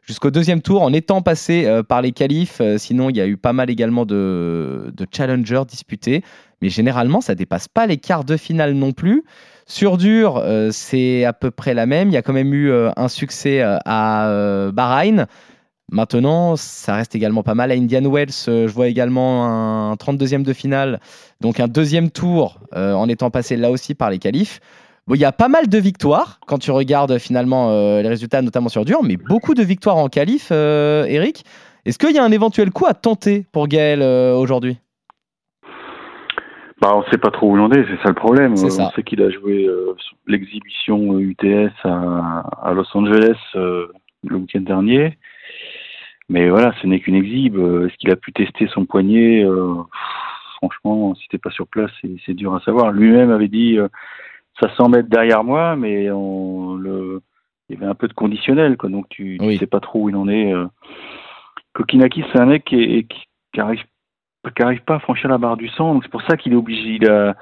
jusqu'au 0.03 0.31
deuxième 0.31 0.63
tour 0.63 0.83
en 0.83 0.93
étant 0.93 1.23
passé 1.23 1.65
euh, 1.67 1.83
par 1.83 2.03
les 2.03 2.13
qualifs. 2.13 2.61
Euh, 2.61 2.79
sinon, 2.79 3.11
il 3.11 3.17
y 3.17 3.21
a 3.21 3.27
eu 3.27 3.37
pas 3.37 3.53
mal 3.53 3.71
également 3.71 4.05
de, 4.05 4.93
challengers 5.11 5.63
disputés. 5.67 6.23
Mais 6.61 6.69
généralement, 6.69 7.21
ça 7.21 7.35
dépasse 7.35 7.69
pas 7.69 7.87
les 7.87 7.97
quarts 7.97 8.25
de 8.25 8.37
finale 8.37 8.75
non 8.75 8.93
plus. 8.93 9.25
Sur 9.67 9.97
dur, 9.97 10.37
euh, 10.37 10.71
c'est 10.73 11.25
à 11.25 11.33
peu 11.33 11.51
près 11.51 11.75
la 11.75 11.87
même. 11.87 12.09
Il 12.09 12.15
y 12.15 12.17
a 12.17 12.23
quand 12.23 12.33
même 12.33 12.53
eu 12.53 12.73
un 12.73 13.09
succès 13.09 13.63
à 13.63 14.71
Bahreïn. 14.73 15.27
Maintenant, 15.91 16.57
ça 16.57 16.95
reste 16.95 17.15
également 17.15 17.43
pas 17.43 17.55
mal. 17.55 17.71
À 17.71 17.75
Indian 17.75 18.09
Wells, 18.09 18.33
je 18.47 18.67
vois 18.69 18.89
également 18.89 19.91
un 19.91 19.95
32e 19.95 20.43
de 20.43 20.53
finale, 20.53 21.01
donc 21.41 21.61
un 21.61 21.69
deuxième 21.69 22.11
tour 22.11 22.61
en 22.75 23.09
étant 23.09 23.31
passé 23.31 23.57
là 23.57 23.71
aussi 23.71 23.95
par 23.95 24.11
les 24.11 24.19
qualifs. 24.19 24.61
Bon, 25.09 25.17
il 25.17 25.21
y 25.21 25.25
a 25.25 25.33
pas 25.33 25.49
mal 25.49 25.69
de 25.69 25.79
victoires 25.79 26.39
quand 26.47 26.59
tu 26.59 26.71
regardes 26.71 27.19
finalement 27.19 27.71
euh, 27.71 28.03
les 28.03 28.09
résultats, 28.09 28.41
notamment 28.41 28.69
sur 28.69 28.85
dur, 28.85 29.03
mais 29.03 29.17
beaucoup 29.17 29.55
de 29.55 29.63
victoires 29.63 29.97
en 29.97 30.09
qualif, 30.09 30.51
euh, 30.53 31.05
Eric. 31.07 31.45
Est-ce 31.85 31.99
qu'il 31.99 32.15
y 32.15 32.19
a 32.19 32.25
un 32.25 32.31
éventuel 32.31 32.71
coup 32.71 32.87
à 32.87 32.95
tenter 32.95 33.45
pour 33.51 33.67
Gaël 33.67 34.01
euh, 34.01 34.37
aujourd'hui? 34.37 34.79
Bah, 36.81 36.93
on 36.95 37.03
sait 37.11 37.19
pas 37.19 37.31
trop 37.31 37.51
où 37.51 37.57
il 37.57 37.61
en 37.61 37.71
est, 37.73 37.85
c'est 37.89 38.01
ça 38.03 38.09
le 38.09 38.15
problème. 38.15 38.57
Ça. 38.57 38.87
On 38.87 38.91
sait 38.91 39.03
qu'il 39.03 39.23
a 39.23 39.31
joué 39.31 39.69
l'exhibition 40.27 41.19
UTS 41.19 41.73
à, 41.85 42.45
à 42.63 42.73
Los 42.73 42.87
Angeles 42.95 43.39
le 43.55 44.37
week-end 44.37 44.61
dernier. 44.61 45.19
Mais 46.29 46.49
voilà, 46.49 46.73
ce 46.81 46.87
n'est 46.87 46.99
qu'une 46.99 47.15
exhibe. 47.15 47.57
Est-ce 47.57 47.97
qu'il 47.99 48.11
a 48.11 48.17
pu 48.17 48.33
tester 48.33 48.69
son 48.69 48.85
poignet? 48.85 49.45
Franchement, 50.57 51.15
si 51.15 51.29
t'es 51.29 51.39
pas 51.39 51.51
sur 51.51 51.69
place, 51.69 51.91
c'est 52.27 52.35
dur 52.35 52.55
à 52.55 52.61
savoir. 52.61 52.91
Lui-même 52.91 53.31
avait 53.31 53.49
dit 53.49 53.79
ça 54.61 54.75
semble 54.77 54.99
être 54.99 55.09
derrière 55.09 55.45
moi, 55.45 55.77
mais 55.77 56.11
on 56.11 56.75
le 56.77 57.23
il 57.69 57.77
y 57.77 57.79
avait 57.79 57.91
un 57.91 57.95
peu 57.95 58.07
de 58.09 58.13
conditionnel, 58.13 58.77
quoi. 58.77 58.91
Donc 58.91 59.09
tu, 59.09 59.39
Oui. 59.41 59.57
sais 59.59 59.67
pas 59.67 59.81
trop 59.81 60.03
où 60.03 60.09
il 60.11 60.17
en 60.17 60.29
est. 60.29 60.53
euh. 60.53 60.67
Kokinaki, 61.75 62.23
c'est 62.33 62.41
un 62.41 62.47
mec 62.47 62.65
qui, 62.65 62.77
est- 62.83 63.05
qui, 63.05 63.23
qui 63.53 63.61
arrive 63.61 63.83
qui 64.57 64.63
arrive 64.63 64.83
pas 64.83 64.97
à 64.97 64.99
franchir 64.99 65.31
la 65.31 65.39
barre 65.39 65.57
du 65.57 65.69
100, 65.69 65.95
donc 65.95 66.03
c'est 66.03 66.11
pour 66.11 66.23
ça 66.23 66.37
qu'il 66.37 66.53
est 66.53 66.57
obligé. 66.57 66.97
Il 67.01 67.09
a, 67.09 67.37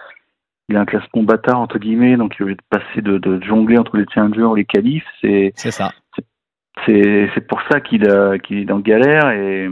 il 0.69 0.77
a 0.77 0.81
un 0.81 0.85
classement 0.85 1.23
bâtard 1.23 1.59
entre 1.59 1.79
guillemets, 1.79 2.17
donc 2.19 2.35
il 2.37 2.41
est 2.41 2.43
obligé 2.43 2.57
de 2.59 2.79
passer 2.79 3.01
de, 3.01 3.17
de 3.19 3.43
jongler 3.43 3.79
entre 3.79 3.97
les 3.97 4.05
challengers 4.13 4.51
et 4.53 4.57
les 4.59 4.65
qualifs. 4.67 5.07
C'est 5.23 5.53
ça. 5.57 5.93
c'est 6.87 7.47
pour 7.49 7.61
ça 7.71 7.81
qu'il 7.81 8.05
est 8.05 8.65
dans 8.67 8.79
galère 8.81 9.31
et 9.31 9.69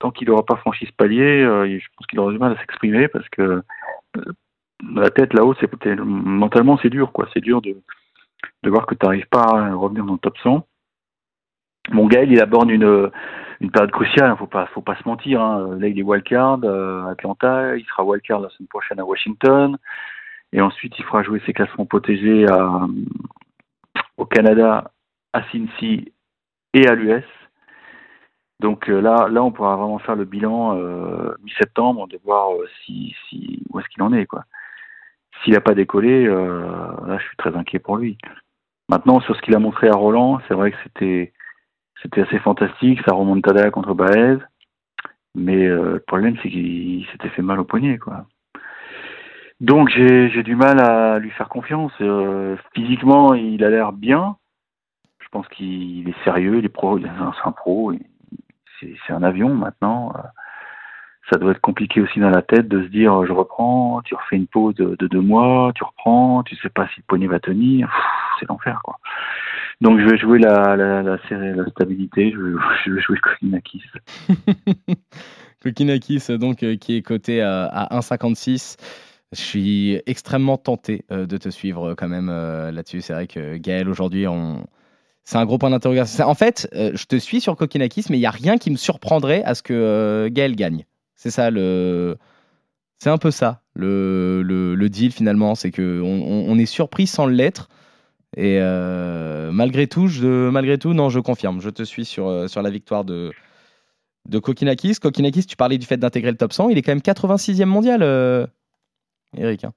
tant 0.00 0.10
qu'il 0.10 0.28
n'aura 0.28 0.44
pas 0.44 0.56
franchi 0.56 0.84
ce 0.84 0.92
palier, 0.92 1.42
euh, 1.44 1.78
je 1.78 1.86
pense 1.96 2.06
qu'il 2.08 2.18
aura 2.18 2.32
du 2.32 2.38
mal 2.38 2.52
à 2.52 2.58
s'exprimer 2.58 3.06
parce 3.08 3.28
que 3.28 3.62
euh, 4.16 4.22
la 4.94 5.10
tête 5.10 5.34
là-haut, 5.34 5.54
c'est 5.60 5.70
mentalement 6.00 6.78
c'est 6.82 6.90
dur 6.90 7.12
quoi, 7.12 7.28
c'est 7.32 7.40
dur 7.40 7.62
de 7.62 7.76
de 8.62 8.70
voir 8.70 8.86
que 8.86 8.94
tu 8.94 9.04
n'arrives 9.06 9.28
pas 9.28 9.42
à 9.42 9.74
revenir 9.74 10.04
dans 10.04 10.14
le 10.14 10.18
top 10.18 10.36
100. 10.38 10.66
Mon 11.90 12.06
Gaël, 12.06 12.30
il 12.30 12.40
aborde 12.40 12.70
une 12.70 13.10
une 13.60 13.70
période 13.70 13.92
cruciale, 13.92 14.36
faut 14.36 14.46
pas 14.46 14.66
faut 14.66 14.80
pas 14.82 14.96
se 14.96 15.08
mentir. 15.08 15.40
Hein. 15.40 15.76
Là, 15.78 15.88
il 15.88 15.98
est 15.98 16.02
wildcard 16.02 16.60
euh, 16.64 17.06
Atlanta, 17.06 17.76
il 17.76 17.84
sera 17.86 18.04
wildcard 18.04 18.40
la 18.40 18.48
semaine 18.50 18.68
prochaine 18.68 19.00
à 19.00 19.04
Washington, 19.04 19.76
et 20.52 20.60
ensuite 20.60 20.98
il 20.98 21.04
fera 21.04 21.22
jouer 21.22 21.40
ses 21.46 21.52
classements 21.52 21.86
protégés 21.86 22.46
au 24.16 24.26
Canada, 24.26 24.90
à 25.32 25.42
Cincy 25.50 26.12
et 26.74 26.86
à 26.88 26.94
l'US. 26.94 27.24
Donc 28.60 28.88
euh, 28.88 29.00
là, 29.00 29.28
là, 29.28 29.42
on 29.42 29.50
pourra 29.50 29.76
vraiment 29.76 29.98
faire 29.98 30.16
le 30.16 30.24
bilan 30.24 30.76
euh, 30.76 31.34
mi-septembre 31.42 32.06
de 32.06 32.18
voir 32.24 32.50
si, 32.84 33.14
si 33.28 33.62
où 33.70 33.80
est-ce 33.80 33.88
qu'il 33.88 34.02
en 34.02 34.12
est 34.12 34.26
quoi. 34.26 34.44
S'il 35.42 35.54
n'a 35.54 35.60
pas 35.60 35.74
décollé, 35.74 36.26
euh, 36.26 37.18
je 37.18 37.24
suis 37.24 37.36
très 37.36 37.54
inquiet 37.56 37.78
pour 37.78 37.96
lui. 37.96 38.16
Maintenant, 38.88 39.20
sur 39.20 39.34
ce 39.36 39.42
qu'il 39.42 39.54
a 39.54 39.58
montré 39.58 39.88
à 39.88 39.96
Roland, 39.96 40.40
c'est 40.46 40.54
vrai 40.54 40.70
que 40.70 40.76
c'était 40.84 42.20
assez 42.20 42.38
fantastique, 42.38 43.00
ça 43.06 43.14
remontada 43.14 43.70
contre 43.70 43.94
Baez, 43.94 44.38
mais 45.34 45.66
euh, 45.66 45.94
le 45.94 46.00
problème 46.00 46.36
c'est 46.42 46.50
qu'il 46.50 47.06
s'était 47.10 47.30
fait 47.30 47.42
mal 47.42 47.58
au 47.60 47.64
poignet 47.64 47.98
quoi. 47.98 48.26
Donc 49.60 49.88
j'ai 49.90 50.42
du 50.42 50.56
mal 50.56 50.80
à 50.80 51.18
lui 51.20 51.30
faire 51.30 51.48
confiance. 51.48 51.92
Euh, 52.00 52.56
physiquement, 52.74 53.34
il 53.34 53.62
a 53.62 53.70
l'air 53.70 53.92
bien. 53.92 54.36
Je 55.20 55.28
pense 55.30 55.46
qu'il 55.48 56.08
est 56.08 56.24
sérieux, 56.24 56.58
il 56.58 56.64
est 56.64 56.68
pro, 56.68 56.98
il 56.98 57.04
c'est 57.04 57.48
un 57.48 57.52
pro, 57.52 57.92
c'est 58.80 59.12
un 59.12 59.22
avion 59.22 59.54
maintenant. 59.54 60.12
Ça 61.32 61.38
doit 61.38 61.52
être 61.52 61.62
compliqué 61.62 62.02
aussi 62.02 62.20
dans 62.20 62.28
la 62.28 62.42
tête 62.42 62.68
de 62.68 62.82
se 62.82 62.88
dire 62.88 63.22
euh, 63.22 63.26
je 63.26 63.32
reprends, 63.32 64.02
tu 64.04 64.14
refais 64.14 64.36
une 64.36 64.46
pause 64.46 64.74
de, 64.74 64.96
de 64.98 65.06
deux 65.06 65.22
mois, 65.22 65.72
tu 65.74 65.82
reprends, 65.82 66.42
tu 66.42 66.56
sais 66.56 66.68
pas 66.68 66.86
si 66.88 67.00
le 67.00 67.04
poignet 67.06 67.26
va 67.26 67.40
tenir, 67.40 67.90
c'est 68.38 68.46
l'enfer 68.50 68.82
quoi. 68.84 68.98
Donc 69.80 69.98
je 69.98 70.04
vais 70.04 70.18
jouer 70.18 70.38
la, 70.38 70.76
la, 70.76 71.02
la, 71.02 71.16
la 71.30 71.66
stabilité, 71.70 72.32
je 72.32 72.92
vais, 72.92 73.00
jouer 73.00 73.16
Kolinakis. 73.16 73.82
Kokinakis, 75.62 76.36
donc, 76.38 76.62
euh, 76.62 76.76
qui 76.76 76.96
est 76.96 77.02
coté 77.02 77.40
à, 77.40 77.64
à 77.64 77.98
1,56. 77.98 78.76
Je 79.32 79.40
suis 79.40 80.02
extrêmement 80.04 80.58
tenté 80.58 81.06
euh, 81.10 81.24
de 81.24 81.38
te 81.38 81.48
suivre 81.48 81.94
quand 81.94 82.08
même 82.08 82.26
là-dessus. 82.28 83.00
C'est 83.00 83.14
vrai 83.14 83.26
que 83.26 83.56
Gaël, 83.56 83.88
aujourd'hui, 83.88 84.26
c'est 85.24 85.38
un 85.38 85.46
gros 85.46 85.56
point 85.56 85.70
d'interrogation. 85.70 86.26
En 86.26 86.34
fait, 86.34 86.68
je 86.74 87.04
te 87.06 87.16
suis 87.16 87.40
sur 87.40 87.56
Kokinakis, 87.56 88.04
mais 88.10 88.18
il 88.18 88.20
n'y 88.20 88.26
a 88.26 88.30
rien 88.30 88.58
qui 88.58 88.70
me 88.70 88.76
surprendrait 88.76 89.42
à 89.44 89.54
ce 89.54 89.62
que 89.62 90.28
Gaël 90.30 90.56
gagne. 90.56 90.84
C'est 91.22 91.30
ça 91.30 91.52
le. 91.52 92.16
C'est 92.98 93.10
un 93.10 93.16
peu 93.18 93.30
ça, 93.30 93.62
le, 93.74 94.42
le, 94.42 94.74
le 94.74 94.88
deal 94.88 95.12
finalement. 95.12 95.54
C'est 95.54 95.70
qu'on 95.70 96.02
on, 96.02 96.50
on 96.50 96.58
est 96.58 96.66
surpris 96.66 97.06
sans 97.06 97.26
l'être. 97.26 97.68
Et 98.36 98.58
euh, 98.60 99.52
malgré 99.52 99.86
tout, 99.86 100.08
je, 100.08 100.50
malgré 100.50 100.78
tout, 100.78 100.94
non, 100.94 101.10
je 101.10 101.20
confirme. 101.20 101.60
Je 101.60 101.70
te 101.70 101.84
suis 101.84 102.04
sur, 102.04 102.26
euh, 102.26 102.48
sur 102.48 102.60
la 102.60 102.70
victoire 102.70 103.04
de, 103.04 103.30
de 104.28 104.38
Kokinakis. 104.40 104.96
Kokinakis, 104.96 105.46
tu 105.46 105.54
parlais 105.56 105.78
du 105.78 105.86
fait 105.86 105.96
d'intégrer 105.96 106.32
le 106.32 106.36
top 106.36 106.52
100. 106.52 106.70
Il 106.70 106.78
est 106.78 106.82
quand 106.82 106.90
même 106.90 106.98
86e 106.98 107.66
mondial, 107.66 108.02
euh, 108.02 108.44
Eric. 109.36 109.62
hein. 109.62 109.72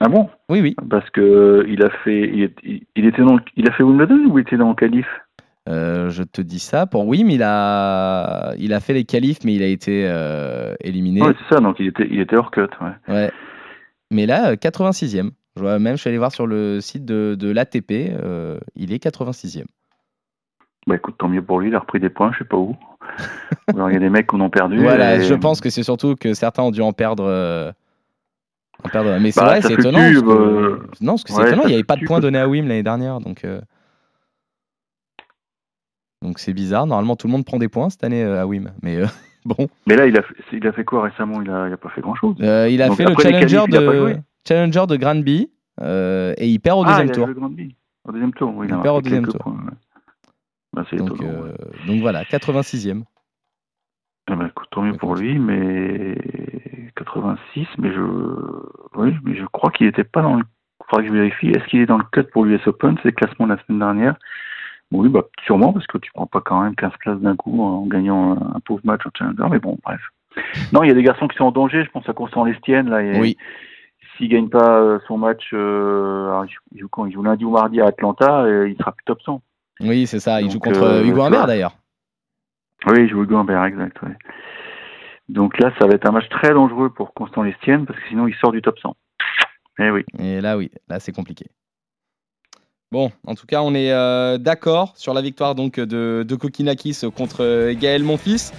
Ah 0.00 0.08
bon? 0.08 0.28
Oui, 0.48 0.60
oui. 0.60 0.74
Parce 0.90 1.08
que 1.10 1.64
il 1.68 1.84
a 1.84 1.90
fait, 2.02 2.52
il, 2.96 3.06
était 3.06 3.22
dans, 3.22 3.38
il 3.56 3.68
a 3.68 3.72
fait 3.72 3.84
Wimbledon 3.84 4.26
ou 4.28 4.38
il 4.38 4.42
était 4.42 4.56
dans 4.56 4.70
le 4.70 4.74
qualif? 4.74 5.06
Euh, 5.68 6.08
je 6.10 6.22
te 6.22 6.40
dis 6.40 6.58
ça 6.60 6.86
pour 6.86 7.06
oui, 7.06 7.24
mais 7.24 7.34
il 7.34 7.42
a, 7.42 8.54
il 8.58 8.72
a 8.72 8.80
fait 8.80 8.94
les 8.94 9.04
qualifs, 9.04 9.40
mais 9.44 9.54
il 9.54 9.62
a 9.62 9.66
été 9.66 10.06
euh, 10.08 10.74
éliminé. 10.80 11.20
Ouais, 11.22 11.34
c'est 11.48 11.54
ça. 11.54 11.60
Donc 11.60 11.76
il 11.78 11.88
était, 11.88 12.06
il 12.10 12.20
était 12.20 12.36
hors 12.36 12.50
cut. 12.50 12.62
Ouais. 12.80 13.14
Ouais. 13.14 13.30
Mais 14.10 14.24
là, 14.26 14.50
euh, 14.52 14.54
86e. 14.56 15.30
Je 15.56 15.60
vois 15.62 15.78
même, 15.78 15.96
je 15.96 16.00
suis 16.00 16.08
allé 16.08 16.18
voir 16.18 16.32
sur 16.32 16.46
le 16.46 16.80
site 16.80 17.04
de, 17.04 17.34
de 17.38 17.50
l'ATP, 17.50 17.90
euh, 17.92 18.58
il 18.76 18.92
est 18.92 19.02
86e. 19.04 19.64
Bah 20.86 20.94
écoute, 20.96 21.16
tant 21.18 21.28
mieux 21.28 21.42
pour 21.42 21.60
lui. 21.60 21.68
Il 21.68 21.74
a 21.74 21.80
repris 21.80 22.00
des 22.00 22.08
points, 22.08 22.30
je 22.32 22.38
sais 22.38 22.44
pas 22.44 22.56
où. 22.56 22.74
Alors, 23.66 23.90
il 23.90 23.94
y 23.94 23.96
a 23.96 24.00
des 24.00 24.08
mecs 24.08 24.26
qu'on 24.26 24.40
a 24.40 24.48
perdu. 24.48 24.78
Voilà, 24.78 25.16
et- 25.16 25.22
je 25.22 25.34
pense 25.34 25.60
que 25.60 25.68
c'est 25.68 25.82
surtout 25.82 26.14
que 26.14 26.32
certains 26.32 26.62
ont 26.62 26.70
dû 26.70 26.80
en 26.80 26.92
perdre. 26.92 27.24
euh, 27.26 27.70
en 28.84 28.88
perdre. 28.88 29.18
Mais 29.20 29.32
c'est 29.32 29.40
Bah, 29.40 29.46
vrai, 29.48 29.60
c'est 29.62 29.74
étonnant. 29.74 29.98
que- 29.98 30.30
euh, 30.30 30.78
Non, 31.02 31.12
parce 31.14 31.24
que 31.24 31.32
c'est 31.32 31.40
ouais, 31.42 31.48
étonnant, 31.48 31.64
il 31.64 31.68
n'y 31.68 31.74
avait 31.74 31.84
pas 31.84 31.96
de 31.96 32.04
points 32.06 32.20
donnés 32.20 32.38
à 32.38 32.48
Wim 32.48 32.68
l'année 32.68 32.82
dernière. 32.84 33.20
Donc 33.20 33.44
euh, 33.44 33.60
donc 36.22 36.38
c'est 36.38 36.52
bizarre. 36.52 36.86
Normalement, 36.86 37.16
tout 37.16 37.26
le 37.26 37.32
monde 37.32 37.44
prend 37.44 37.58
des 37.58 37.68
points 37.68 37.90
cette 37.90 38.04
année 38.04 38.24
euh, 38.24 38.42
à 38.42 38.46
Wim. 38.46 38.72
Mais 38.82 38.96
euh, 38.96 39.06
bon, 39.44 39.68
Mais 39.86 39.96
là, 39.96 40.06
il 40.06 40.16
a, 40.18 40.22
fait, 40.22 40.34
il 40.52 40.66
a 40.66 40.72
fait 40.72 40.84
quoi 40.84 41.02
récemment? 41.02 41.40
Il 41.42 41.50
a, 41.50 41.68
il 41.68 41.72
a 41.72 41.76
pas 41.76 41.90
fait 41.90 42.00
grand 42.00 42.14
chose. 42.14 42.36
Euh, 42.40 42.68
il 42.68 42.82
a 42.82 42.88
Donc, 42.88 42.96
fait 42.96 43.04
le 43.04 43.14
challenger 43.14 43.56
qualifs, 43.56 43.64
il 43.68 44.14
de, 44.14 44.16
challenger 44.46 44.86
de 44.88 44.96
Granby 44.96 45.50
et 45.80 46.46
il 46.48 46.58
perd 46.58 46.78
au 46.78 46.84
ah, 46.84 46.88
deuxième 46.88 47.06
il 47.06 47.10
a 47.10 47.14
tour. 47.14 47.26
joué 47.26 47.34
Granby. 47.34 47.76
Au 48.04 48.12
deuxième 48.12 48.32
tour, 48.32 48.54
oui. 48.56 48.66
Il 48.70 48.80
perd 48.80 48.96
au 48.96 49.02
deuxième 49.02 49.26
tour. 49.26 49.38
points, 49.38 49.52
ouais. 49.52 49.76
Bah, 50.72 50.84
c'est 50.90 50.96
Donc, 50.96 51.14
étonnant. 51.14 51.44
donc 51.86 52.00
voilà, 52.00 52.24
86e. 52.24 53.04
Eh 54.30 54.36
ben, 54.36 54.46
écoute, 54.46 54.68
tant 54.70 54.82
mieux 54.82 54.92
pour 54.94 55.14
lui, 55.14 55.38
mais 55.38 56.18
86, 56.96 57.66
mais 57.78 57.92
je, 57.92 58.00
oui, 58.96 59.14
mais 59.24 59.34
je 59.34 59.44
crois 59.46 59.70
qu'il 59.70 59.86
n'était 59.86 60.04
pas 60.04 60.22
dans 60.22 60.36
le. 60.36 60.44
Faudrait 60.90 61.06
que 61.06 61.12
je 61.12 61.18
vérifie. 61.18 61.48
Est-ce 61.48 61.64
qu'il 61.66 61.80
est 61.80 61.86
dans 61.86 61.98
le 61.98 62.04
cut 62.12 62.24
pour 62.32 62.44
l'US 62.44 62.66
Open 62.66 62.96
C'est 63.02 63.08
le 63.08 63.12
classement 63.12 63.46
de 63.46 63.54
la 63.54 63.62
semaine 63.64 63.78
dernière? 63.78 64.16
Oui, 64.90 65.08
bah 65.10 65.22
sûrement 65.44 65.72
parce 65.72 65.86
que 65.86 65.98
tu 65.98 66.10
prends 66.12 66.26
pas 66.26 66.40
quand 66.40 66.62
même 66.62 66.74
15 66.74 66.92
places 67.00 67.20
d'un 67.20 67.36
coup 67.36 67.62
en 67.62 67.86
gagnant 67.86 68.32
un, 68.32 68.56
un 68.56 68.60
pauvre 68.60 68.80
match 68.84 69.02
en 69.06 69.10
Challenger. 69.16 69.44
Mais 69.50 69.58
bon, 69.58 69.78
bref. 69.84 70.00
Non, 70.72 70.82
il 70.82 70.88
y 70.88 70.90
a 70.90 70.94
des 70.94 71.02
garçons 71.02 71.28
qui 71.28 71.36
sont 71.36 71.44
en 71.44 71.52
danger. 71.52 71.84
Je 71.84 71.90
pense 71.90 72.08
à 72.08 72.12
Constant 72.14 72.44
Lestienne 72.44 72.88
là. 72.88 73.02
et 73.02 73.18
Oui. 73.20 73.36
S'il 74.16 74.28
gagne 74.30 74.48
pas 74.48 74.80
euh, 74.80 74.98
son 75.06 75.16
match, 75.18 75.50
euh, 75.52 76.26
alors, 76.28 76.46
il 76.72 76.80
joue- 76.80 76.88
quand? 76.88 77.06
Il 77.06 77.12
joue 77.12 77.22
lundi 77.22 77.44
ou 77.44 77.50
mardi 77.50 77.80
à 77.80 77.86
Atlanta, 77.86 78.48
et 78.48 78.70
il 78.70 78.76
sera 78.76 78.90
plus 78.92 79.04
top 79.04 79.20
100. 79.22 79.40
Oui, 79.80 80.06
c'est 80.08 80.18
ça. 80.18 80.40
Il 80.40 80.44
Donc, 80.44 80.52
joue 80.54 80.58
contre 80.58 80.82
euh, 80.82 81.04
Hugo 81.04 81.22
Humbert 81.22 81.46
d'ailleurs. 81.46 81.76
Oui, 82.86 83.02
il 83.02 83.08
joue 83.08 83.22
Hugo 83.22 83.36
Humbert, 83.36 83.64
exact. 83.64 84.00
ouais. 84.02 84.16
Donc 85.28 85.58
là, 85.58 85.70
ça 85.78 85.86
va 85.86 85.92
être 85.94 86.08
un 86.08 86.12
match 86.12 86.28
très 86.30 86.52
dangereux 86.52 86.90
pour 86.90 87.12
Constant 87.14 87.42
Lestienne 87.42 87.84
parce 87.86 87.98
que 87.98 88.08
sinon 88.08 88.26
il 88.26 88.34
sort 88.36 88.50
du 88.50 88.62
top 88.62 88.78
100. 88.80 88.96
Eh 89.80 89.90
oui. 89.90 90.04
Et 90.18 90.40
là, 90.40 90.56
oui, 90.56 90.70
là, 90.88 90.98
c'est 90.98 91.12
compliqué. 91.12 91.46
Bon, 92.90 93.10
en 93.26 93.34
tout 93.34 93.44
cas, 93.44 93.60
on 93.60 93.74
est 93.74 93.92
euh, 93.92 94.38
d'accord 94.38 94.94
sur 94.96 95.12
la 95.12 95.20
victoire 95.20 95.54
donc 95.54 95.78
de, 95.78 96.24
de 96.26 96.34
Kokinakis 96.36 97.00
contre 97.14 97.44
euh, 97.44 97.74
Gaël 97.78 98.02
Monfils. 98.02 98.50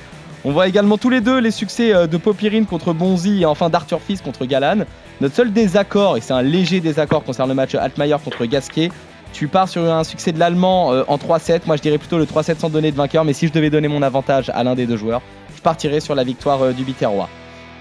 On 0.45 0.51
voit 0.51 0.67
également 0.67 0.99
tous 0.99 1.09
les 1.09 1.19
deux 1.19 1.39
les 1.39 1.49
succès 1.49 1.95
euh, 1.95 2.05
de 2.05 2.15
Popirine 2.17 2.67
contre 2.67 2.93
Bonzi 2.93 3.41
et 3.41 3.45
enfin 3.47 3.71
d'Arthur 3.71 3.99
Fils 4.01 4.21
contre 4.21 4.45
Galan. 4.45 4.85
Notre 5.19 5.33
seul 5.33 5.51
désaccord, 5.51 6.15
et 6.15 6.21
c'est 6.21 6.33
un 6.33 6.43
léger 6.43 6.79
désaccord, 6.79 7.23
concerne 7.23 7.49
le 7.49 7.55
match 7.55 7.73
Altmaier 7.73 8.17
contre 8.23 8.45
Gasquet. 8.45 8.89
Tu 9.33 9.47
pars 9.47 9.67
sur 9.67 9.91
un 9.91 10.03
succès 10.03 10.31
de 10.31 10.37
l'Allemand 10.37 10.89
en 10.89 11.17
3-7. 11.17 11.61
Moi, 11.67 11.75
je 11.75 11.83
dirais 11.83 11.99
plutôt 11.99 12.17
le 12.17 12.25
3-7 12.25 12.57
sans 12.57 12.69
donner 12.69 12.91
de 12.91 12.95
vainqueur. 12.95 13.25
Mais 13.25 13.33
si 13.33 13.47
je 13.47 13.53
devais 13.53 13.69
donner 13.69 13.87
mon 13.87 14.01
avantage 14.01 14.49
à 14.55 14.63
l'un 14.63 14.73
des 14.73 14.87
deux 14.87 14.97
joueurs, 14.97 15.21
je 15.55 15.61
partirais 15.61 15.99
sur 15.99 16.15
la 16.15 16.23
victoire 16.23 16.73
du 16.73 16.83
Biterrois. 16.83 17.29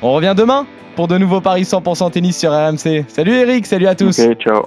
On 0.02 0.12
revient 0.12 0.34
demain 0.37 0.66
pour 0.94 1.08
de 1.08 1.16
nouveaux 1.16 1.40
paris 1.40 1.62
100% 1.62 2.11
tennis 2.11 2.38
sur 2.38 2.52
RMC. 2.52 3.06
Salut 3.08 3.32
Eric, 3.32 3.64
salut 3.64 3.87
à 3.87 3.94
tous. 3.94 4.20
Ciao. 4.40 4.66